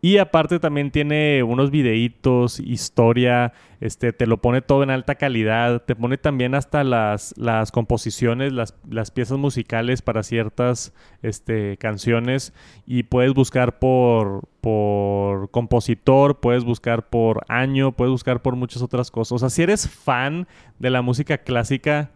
y 0.00 0.18
aparte 0.18 0.58
también 0.58 0.90
tiene 0.90 1.42
unos 1.42 1.70
videitos, 1.70 2.60
historia, 2.60 3.52
este, 3.80 4.14
te 4.14 4.26
lo 4.26 4.38
pone 4.40 4.62
todo 4.62 4.82
en 4.82 4.90
alta 4.90 5.16
calidad, 5.16 5.82
te 5.82 5.94
pone 5.94 6.16
también 6.16 6.54
hasta 6.54 6.84
las, 6.84 7.34
las 7.36 7.70
composiciones, 7.70 8.52
las, 8.52 8.74
las 8.88 9.10
piezas 9.10 9.36
musicales 9.36 10.00
para 10.00 10.22
ciertas 10.22 10.94
este, 11.22 11.76
canciones 11.76 12.54
y 12.86 13.02
puedes 13.02 13.34
buscar 13.34 13.78
por 13.78 14.13
por, 14.60 15.50
compositor, 15.50 16.40
puedes 16.40 16.64
buscar 16.64 17.08
por 17.08 17.44
año, 17.48 17.92
puedes 17.92 18.10
buscar 18.10 18.42
por 18.42 18.56
muchas 18.56 18.82
otras 18.82 19.10
cosas. 19.10 19.32
O 19.32 19.38
sea, 19.38 19.50
si 19.50 19.62
eres 19.62 19.88
fan 19.88 20.46
de 20.78 20.90
la 20.90 21.02
música 21.02 21.38
clásica, 21.38 22.10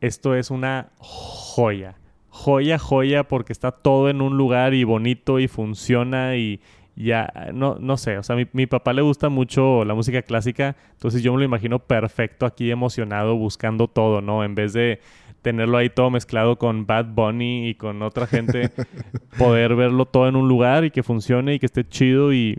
esto 0.00 0.34
es 0.34 0.50
una 0.50 0.90
joya. 0.98 1.96
Joya, 2.28 2.78
joya, 2.78 3.24
porque 3.28 3.52
está 3.52 3.72
todo 3.72 4.10
en 4.10 4.20
un 4.20 4.36
lugar 4.36 4.74
y 4.74 4.84
bonito 4.84 5.38
y 5.38 5.48
funciona 5.48 6.36
y 6.36 6.60
ya, 6.96 7.50
no, 7.52 7.76
no 7.78 7.98
sé, 7.98 8.16
o 8.16 8.22
sea, 8.22 8.36
mi, 8.36 8.46
mi 8.52 8.66
papá 8.66 8.94
le 8.94 9.02
gusta 9.02 9.28
mucho 9.28 9.84
la 9.84 9.92
música 9.92 10.22
clásica, 10.22 10.76
entonces 10.92 11.22
yo 11.22 11.32
me 11.32 11.38
lo 11.38 11.44
imagino 11.44 11.78
perfecto 11.78 12.46
aquí 12.46 12.70
emocionado 12.70 13.36
buscando 13.36 13.86
todo, 13.86 14.22
¿no? 14.22 14.44
En 14.44 14.54
vez 14.54 14.72
de 14.72 15.00
tenerlo 15.46 15.78
ahí 15.78 15.90
todo 15.90 16.10
mezclado 16.10 16.58
con 16.58 16.88
Bad 16.88 17.04
Bunny 17.14 17.68
y 17.68 17.76
con 17.76 18.02
otra 18.02 18.26
gente, 18.26 18.72
poder 19.38 19.76
verlo 19.76 20.04
todo 20.04 20.26
en 20.26 20.34
un 20.34 20.48
lugar 20.48 20.84
y 20.84 20.90
que 20.90 21.04
funcione 21.04 21.54
y 21.54 21.60
que 21.60 21.66
esté 21.66 21.86
chido 21.86 22.32
y 22.32 22.58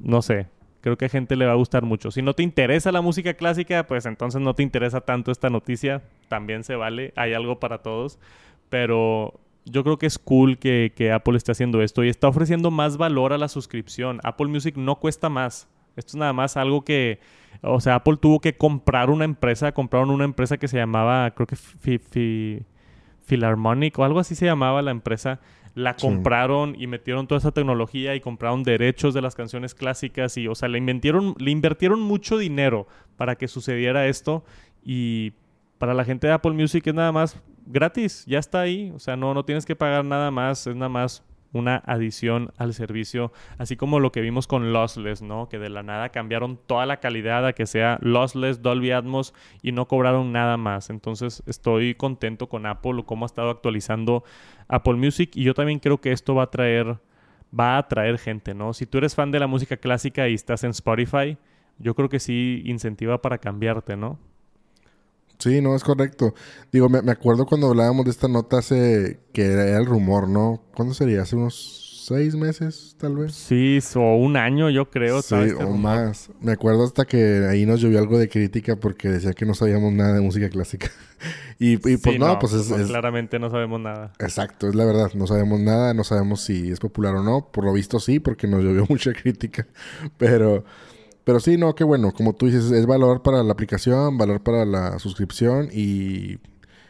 no 0.00 0.22
sé, 0.22 0.46
creo 0.80 0.96
que 0.96 1.06
a 1.06 1.08
gente 1.08 1.34
le 1.34 1.44
va 1.44 1.50
a 1.50 1.56
gustar 1.56 1.82
mucho. 1.82 2.12
Si 2.12 2.22
no 2.22 2.32
te 2.32 2.44
interesa 2.44 2.92
la 2.92 3.00
música 3.00 3.34
clásica, 3.34 3.88
pues 3.88 4.06
entonces 4.06 4.40
no 4.40 4.54
te 4.54 4.62
interesa 4.62 5.00
tanto 5.00 5.32
esta 5.32 5.50
noticia, 5.50 6.04
también 6.28 6.62
se 6.62 6.76
vale, 6.76 7.12
hay 7.16 7.32
algo 7.32 7.58
para 7.58 7.78
todos, 7.78 8.20
pero 8.68 9.34
yo 9.64 9.82
creo 9.82 9.98
que 9.98 10.06
es 10.06 10.16
cool 10.16 10.56
que, 10.56 10.92
que 10.94 11.10
Apple 11.10 11.36
esté 11.36 11.50
haciendo 11.50 11.82
esto 11.82 12.04
y 12.04 12.08
está 12.08 12.28
ofreciendo 12.28 12.70
más 12.70 12.96
valor 12.96 13.32
a 13.32 13.38
la 13.38 13.48
suscripción. 13.48 14.20
Apple 14.22 14.46
Music 14.46 14.76
no 14.76 15.00
cuesta 15.00 15.28
más. 15.28 15.66
Esto 15.96 16.10
es 16.10 16.16
nada 16.16 16.32
más 16.32 16.56
algo 16.56 16.84
que, 16.84 17.20
o 17.62 17.80
sea, 17.80 17.96
Apple 17.96 18.16
tuvo 18.20 18.40
que 18.40 18.56
comprar 18.56 19.10
una 19.10 19.24
empresa, 19.24 19.72
compraron 19.72 20.10
una 20.10 20.24
empresa 20.24 20.56
que 20.56 20.68
se 20.68 20.76
llamaba, 20.76 21.30
creo 21.32 21.46
que 21.46 21.56
Philharmonic 23.26 23.98
o 23.98 24.04
algo 24.04 24.20
así 24.20 24.34
se 24.34 24.46
llamaba 24.46 24.82
la 24.82 24.90
empresa. 24.90 25.40
La 25.74 25.96
compraron 25.96 26.76
y 26.78 26.86
metieron 26.86 27.26
toda 27.26 27.40
esa 27.40 27.50
tecnología 27.50 28.14
y 28.14 28.20
compraron 28.20 28.62
derechos 28.62 29.12
de 29.12 29.20
las 29.20 29.34
canciones 29.34 29.74
clásicas 29.74 30.36
y, 30.36 30.46
o 30.46 30.54
sea, 30.54 30.68
le, 30.68 30.78
invirtieron, 30.78 31.34
le 31.38 31.50
invirtieron 31.50 32.00
mucho 32.00 32.38
dinero 32.38 32.86
para 33.16 33.34
que 33.34 33.48
sucediera 33.48 34.06
esto 34.06 34.44
y 34.84 35.32
para 35.78 35.92
la 35.92 36.04
gente 36.04 36.28
de 36.28 36.32
Apple 36.32 36.52
Music 36.52 36.86
es 36.86 36.94
nada 36.94 37.10
más 37.10 37.40
gratis, 37.66 38.24
ya 38.26 38.38
está 38.38 38.60
ahí, 38.60 38.92
o 38.94 39.00
sea, 39.00 39.16
no, 39.16 39.34
no 39.34 39.44
tienes 39.44 39.66
que 39.66 39.74
pagar 39.74 40.04
nada 40.04 40.30
más, 40.30 40.66
es 40.66 40.76
nada 40.76 40.88
más 40.88 41.24
una 41.54 41.76
adición 41.86 42.52
al 42.58 42.74
servicio, 42.74 43.32
así 43.56 43.76
como 43.76 44.00
lo 44.00 44.12
que 44.12 44.20
vimos 44.20 44.46
con 44.46 44.72
Lossless, 44.72 45.22
¿no? 45.22 45.48
Que 45.48 45.58
de 45.58 45.70
la 45.70 45.82
nada 45.82 46.10
cambiaron 46.10 46.58
toda 46.66 46.84
la 46.84 46.98
calidad 47.00 47.46
a 47.46 47.52
que 47.52 47.66
sea 47.66 47.98
Lossless, 48.02 48.60
Dolby 48.60 48.90
Atmos 48.90 49.32
y 49.62 49.72
no 49.72 49.88
cobraron 49.88 50.32
nada 50.32 50.56
más. 50.56 50.90
Entonces 50.90 51.42
estoy 51.46 51.94
contento 51.94 52.48
con 52.48 52.66
Apple, 52.66 53.04
cómo 53.06 53.24
ha 53.24 53.26
estado 53.26 53.50
actualizando 53.50 54.24
Apple 54.68 54.94
Music 54.94 55.30
y 55.34 55.44
yo 55.44 55.54
también 55.54 55.78
creo 55.78 56.00
que 56.00 56.12
esto 56.12 56.34
va 56.34 56.44
a 56.44 56.50
traer 56.50 56.98
va 57.58 57.76
a 57.76 57.78
atraer 57.78 58.18
gente, 58.18 58.52
¿no? 58.52 58.72
Si 58.72 58.84
tú 58.84 58.98
eres 58.98 59.14
fan 59.14 59.30
de 59.30 59.38
la 59.38 59.46
música 59.46 59.76
clásica 59.76 60.28
y 60.28 60.34
estás 60.34 60.64
en 60.64 60.70
Spotify, 60.70 61.38
yo 61.78 61.94
creo 61.94 62.08
que 62.08 62.18
sí 62.18 62.62
incentiva 62.64 63.22
para 63.22 63.38
cambiarte, 63.38 63.96
¿no? 63.96 64.18
Sí, 65.44 65.60
no, 65.60 65.76
es 65.76 65.84
correcto. 65.84 66.34
Digo, 66.72 66.88
me, 66.88 66.98
acuerdo 67.12 67.44
cuando 67.44 67.68
hablábamos 67.68 68.06
de 68.06 68.12
esta 68.12 68.28
nota 68.28 68.60
hace 68.60 69.20
que 69.34 69.44
era 69.44 69.76
el 69.76 69.84
rumor, 69.84 70.26
¿no? 70.26 70.62
¿Cuándo 70.74 70.94
sería? 70.94 71.20
¿Hace 71.20 71.36
unos 71.36 72.02
seis 72.08 72.34
meses, 72.34 72.96
tal 72.98 73.16
vez? 73.16 73.34
Sí, 73.34 73.78
o 73.94 74.16
un 74.16 74.38
año, 74.38 74.70
yo 74.70 74.88
creo. 74.88 75.20
Sí, 75.20 75.34
o 75.34 75.68
más. 75.72 76.30
Me 76.40 76.52
acuerdo 76.52 76.84
hasta 76.84 77.04
que 77.04 77.46
ahí 77.46 77.66
nos 77.66 77.82
llovió 77.82 77.98
algo 77.98 78.18
de 78.18 78.30
crítica 78.30 78.76
porque 78.76 79.10
decía 79.10 79.34
que 79.34 79.44
no 79.44 79.52
sabíamos 79.52 79.92
nada 79.92 80.14
de 80.14 80.22
música 80.22 80.48
clásica. 80.48 80.90
y, 81.58 81.76
pues 81.76 82.18
no, 82.18 82.38
pues, 82.38 82.52
pues 82.52 82.70
es, 82.70 82.86
Claramente 82.86 83.38
no 83.38 83.50
sabemos 83.50 83.82
nada. 83.82 84.14
Exacto, 84.20 84.66
es 84.66 84.74
la 84.74 84.86
verdad. 84.86 85.12
No 85.12 85.26
sabemos 85.26 85.60
nada, 85.60 85.92
no 85.92 86.04
sabemos 86.04 86.40
si 86.40 86.72
es 86.72 86.80
popular 86.80 87.16
o 87.16 87.22
no. 87.22 87.50
Por 87.52 87.66
lo 87.66 87.74
visto 87.74 88.00
sí, 88.00 88.18
porque 88.18 88.46
nos 88.46 88.64
llovió 88.64 88.86
mucha 88.88 89.12
crítica. 89.12 89.66
Pero... 90.16 90.64
Pero 91.24 91.40
sí, 91.40 91.56
no, 91.56 91.74
qué 91.74 91.84
bueno. 91.84 92.12
Como 92.12 92.34
tú 92.34 92.46
dices, 92.46 92.70
es 92.70 92.86
valor 92.86 93.22
para 93.22 93.42
la 93.42 93.52
aplicación, 93.52 94.18
valor 94.18 94.42
para 94.42 94.64
la 94.64 94.98
suscripción 94.98 95.68
y 95.72 96.38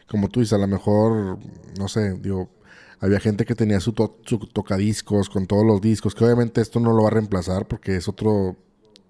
como 0.07 0.29
tú 0.29 0.41
dices, 0.41 0.53
a 0.53 0.57
lo 0.57 0.67
mejor, 0.67 1.39
no 1.79 1.87
sé, 1.87 2.13
digo, 2.19 2.49
había 2.99 3.19
gente 3.19 3.45
que 3.45 3.55
tenía 3.55 3.79
su, 3.79 3.93
tocadiscos 3.93 5.29
con 5.29 5.47
todos 5.47 5.65
los 5.65 5.81
discos, 5.81 6.15
que 6.15 6.23
obviamente 6.25 6.61
esto 6.61 6.79
no 6.79 6.93
lo 6.93 7.03
va 7.03 7.09
a 7.09 7.11
reemplazar 7.11 7.67
porque 7.67 7.95
es 7.95 8.07
otro 8.07 8.55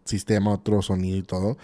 sistema, 0.06 0.54
otro 0.54 0.82
sonido 0.82 1.18
y 1.18 1.24
todo. 1.24 1.58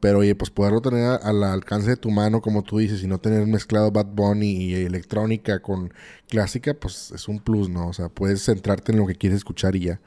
Pero 0.00 0.20
oye, 0.20 0.34
pues 0.36 0.50
poderlo 0.50 0.80
tener 0.80 1.18
al 1.22 1.42
alcance 1.42 1.90
de 1.90 1.96
tu 1.96 2.10
mano, 2.10 2.40
como 2.40 2.62
tú 2.62 2.78
dices, 2.78 3.02
y 3.02 3.08
no 3.08 3.18
tener 3.18 3.46
mezclado 3.46 3.90
Bad 3.90 4.06
Bunny 4.06 4.52
y 4.52 4.74
electrónica 4.74 5.60
con 5.60 5.92
clásica, 6.28 6.74
pues 6.74 7.10
es 7.10 7.26
un 7.26 7.40
plus, 7.40 7.68
¿no? 7.68 7.88
O 7.88 7.92
sea, 7.92 8.08
puedes 8.08 8.44
centrarte 8.44 8.92
en 8.92 8.98
lo 8.98 9.06
que 9.06 9.16
quieres 9.16 9.38
escuchar 9.38 9.74
y 9.74 9.80
ya. 9.80 10.00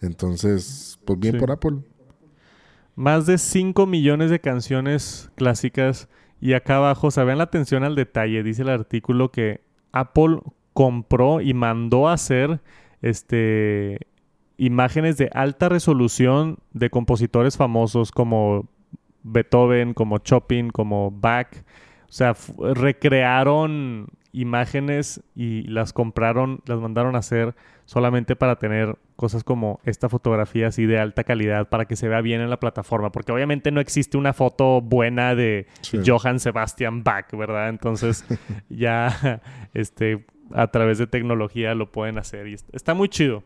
Entonces, 0.00 0.98
pues 1.04 1.18
bien 1.18 1.38
por 1.38 1.50
Apple. 1.50 1.80
Más 2.96 3.26
de 3.26 3.38
5 3.38 3.86
millones 3.86 4.30
de 4.30 4.40
canciones 4.40 5.30
clásicas. 5.34 6.08
Y 6.40 6.52
acá 6.52 6.76
abajo, 6.76 7.10
se 7.10 7.24
vean 7.24 7.38
la 7.38 7.44
atención 7.44 7.84
al 7.84 7.94
detalle. 7.94 8.42
Dice 8.42 8.62
el 8.62 8.68
artículo 8.68 9.30
que 9.30 9.62
Apple 9.92 10.40
compró 10.72 11.40
y 11.40 11.54
mandó 11.54 12.08
hacer 12.08 12.60
este, 13.00 14.00
imágenes 14.56 15.16
de 15.16 15.30
alta 15.32 15.68
resolución 15.68 16.58
de 16.72 16.90
compositores 16.90 17.56
famosos 17.56 18.12
como 18.12 18.68
Beethoven, 19.22 19.94
como 19.94 20.18
Chopin, 20.18 20.70
como 20.70 21.10
Bach. 21.10 21.48
O 22.08 22.12
sea, 22.12 22.36
recrearon 22.58 24.08
imágenes 24.32 25.22
y 25.34 25.62
las 25.62 25.92
compraron, 25.92 26.60
las 26.66 26.78
mandaron 26.78 27.16
a 27.16 27.20
hacer 27.20 27.54
solamente 27.86 28.36
para 28.36 28.56
tener 28.56 28.96
cosas 29.16 29.44
como 29.44 29.80
esta 29.84 30.08
fotografía 30.08 30.68
así 30.68 30.86
de 30.86 30.98
alta 30.98 31.24
calidad 31.24 31.68
para 31.68 31.84
que 31.84 31.96
se 31.96 32.08
vea 32.08 32.20
bien 32.20 32.40
en 32.40 32.50
la 32.50 32.58
plataforma, 32.58 33.12
porque 33.12 33.32
obviamente 33.32 33.70
no 33.70 33.80
existe 33.80 34.16
una 34.16 34.32
foto 34.32 34.80
buena 34.80 35.34
de 35.34 35.66
Johann 36.04 36.40
Sebastian 36.40 37.04
Bach, 37.04 37.32
¿verdad? 37.32 37.68
Entonces 37.68 38.24
ya 38.68 39.40
este 39.72 40.24
a 40.52 40.68
través 40.68 40.98
de 40.98 41.06
tecnología 41.06 41.74
lo 41.74 41.90
pueden 41.90 42.18
hacer 42.18 42.48
y 42.48 42.56
está 42.72 42.94
muy 42.94 43.08
chido. 43.08 43.42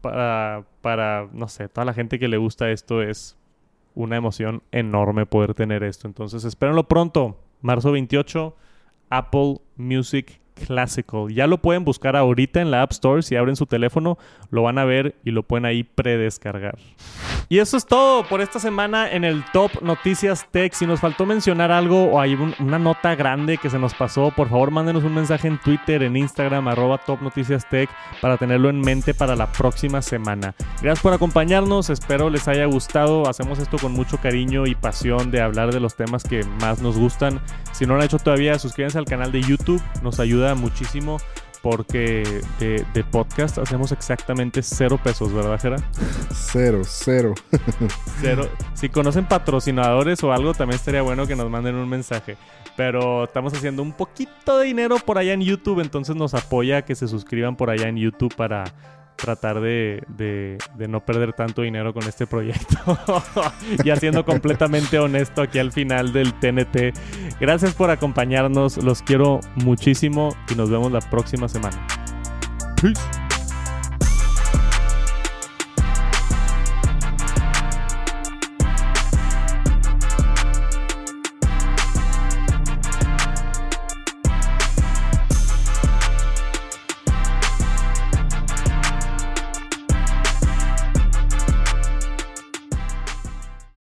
Para, 0.00 0.64
para, 0.80 1.28
no 1.32 1.46
sé, 1.46 1.68
toda 1.68 1.84
la 1.84 1.94
gente 1.94 2.18
que 2.18 2.26
le 2.26 2.36
gusta 2.36 2.70
esto 2.70 3.02
es 3.02 3.38
una 3.94 4.16
emoción 4.16 4.64
enorme 4.72 5.26
poder 5.26 5.54
tener 5.54 5.84
esto. 5.84 6.08
Entonces, 6.08 6.44
espérenlo 6.44 6.88
pronto, 6.88 7.38
marzo 7.60 7.92
28, 7.92 8.56
Apple 9.10 9.60
Music 9.76 10.41
Classical. 10.66 11.28
Ya 11.32 11.46
lo 11.46 11.58
pueden 11.58 11.84
buscar 11.84 12.16
ahorita 12.16 12.60
en 12.60 12.70
la 12.70 12.82
App 12.82 12.92
Store. 12.92 13.22
Si 13.22 13.36
abren 13.36 13.56
su 13.56 13.66
teléfono, 13.66 14.18
lo 14.50 14.62
van 14.62 14.78
a 14.78 14.84
ver 14.84 15.16
y 15.24 15.30
lo 15.30 15.42
pueden 15.42 15.64
ahí 15.64 15.82
predescargar. 15.82 16.78
Y 17.52 17.58
eso 17.58 17.76
es 17.76 17.84
todo 17.84 18.26
por 18.26 18.40
esta 18.40 18.58
semana 18.58 19.12
en 19.12 19.24
el 19.24 19.44
Top 19.52 19.82
Noticias 19.82 20.46
Tech. 20.50 20.72
Si 20.72 20.86
nos 20.86 21.00
faltó 21.00 21.26
mencionar 21.26 21.70
algo 21.70 22.04
o 22.04 22.18
hay 22.18 22.32
una 22.32 22.78
nota 22.78 23.14
grande 23.14 23.58
que 23.58 23.68
se 23.68 23.78
nos 23.78 23.92
pasó, 23.92 24.30
por 24.34 24.48
favor 24.48 24.70
mándenos 24.70 25.04
un 25.04 25.14
mensaje 25.14 25.48
en 25.48 25.58
Twitter, 25.58 26.02
en 26.02 26.16
Instagram, 26.16 26.66
arroba 26.68 26.96
Top 26.96 27.20
Noticias 27.20 27.68
Tech, 27.68 27.90
para 28.22 28.38
tenerlo 28.38 28.70
en 28.70 28.80
mente 28.80 29.12
para 29.12 29.36
la 29.36 29.52
próxima 29.52 30.00
semana. 30.00 30.54
Gracias 30.80 31.00
por 31.00 31.12
acompañarnos, 31.12 31.90
espero 31.90 32.30
les 32.30 32.48
haya 32.48 32.64
gustado. 32.64 33.28
Hacemos 33.28 33.58
esto 33.58 33.76
con 33.76 33.92
mucho 33.92 34.16
cariño 34.16 34.66
y 34.66 34.74
pasión 34.74 35.30
de 35.30 35.42
hablar 35.42 35.74
de 35.74 35.80
los 35.80 35.94
temas 35.94 36.24
que 36.24 36.44
más 36.62 36.80
nos 36.80 36.96
gustan. 36.96 37.38
Si 37.72 37.84
no 37.84 37.92
lo 37.92 38.00
han 38.00 38.06
hecho 38.06 38.18
todavía, 38.18 38.58
suscríbanse 38.58 38.96
al 38.96 39.04
canal 39.04 39.30
de 39.30 39.42
YouTube, 39.42 39.82
nos 40.02 40.20
ayuda 40.20 40.54
muchísimo 40.54 41.18
porque 41.62 42.42
de, 42.58 43.04
podcast 43.04 43.58
hacemos 43.58 43.92
exactamente 43.92 44.62
cero 44.62 44.98
pesos, 45.02 45.32
¿verdad, 45.32 45.60
Jera? 45.60 45.76
Cero, 46.32 46.82
cero. 46.84 47.34
cero. 48.20 48.48
Si 48.74 48.88
conocen 48.88 49.26
patrocinadores 49.26 50.22
o 50.24 50.32
algo, 50.32 50.54
también 50.54 50.76
estaría 50.76 51.02
bueno 51.02 51.26
que 51.26 51.36
nos 51.36 51.48
manden 51.48 51.76
un 51.76 51.88
mensaje. 51.88 52.36
Pero 52.76 53.24
estamos 53.24 53.54
haciendo 53.54 53.82
un 53.82 53.92
poquito 53.92 54.58
de 54.58 54.66
dinero 54.66 54.96
por 54.96 55.18
allá 55.18 55.34
en 55.34 55.42
YouTube, 55.42 55.80
entonces 55.80 56.16
nos 56.16 56.34
apoya 56.34 56.82
que 56.82 56.94
se 56.94 57.06
suscriban 57.06 57.56
por 57.56 57.70
allá 57.70 57.88
en 57.88 57.96
YouTube 57.96 58.34
para 58.34 58.64
tratar 59.22 59.60
de, 59.60 60.02
de, 60.08 60.88
no 60.88 61.04
perder 61.04 61.32
tanto 61.32 61.62
dinero 61.62 61.94
con 61.94 62.02
este 62.08 62.26
proyecto. 62.26 62.76
y 63.84 63.90
haciendo 63.90 64.24
completamente 64.24 64.98
honesto 64.98 65.42
aquí 65.42 65.60
al 65.60 65.72
final 65.72 66.12
del 66.12 66.34
TNT. 66.34 66.92
Gracias 67.40 67.72
por 67.74 67.90
acompañarnos, 67.90 68.78
los 68.78 69.00
quiero 69.02 69.38
muchísimo 69.54 70.36
y 70.50 70.56
nos 70.56 70.70
vemos 70.70 70.90
la 70.90 71.00
próxima 71.00 71.48
semana. 71.48 71.86
Peace. 72.80 73.21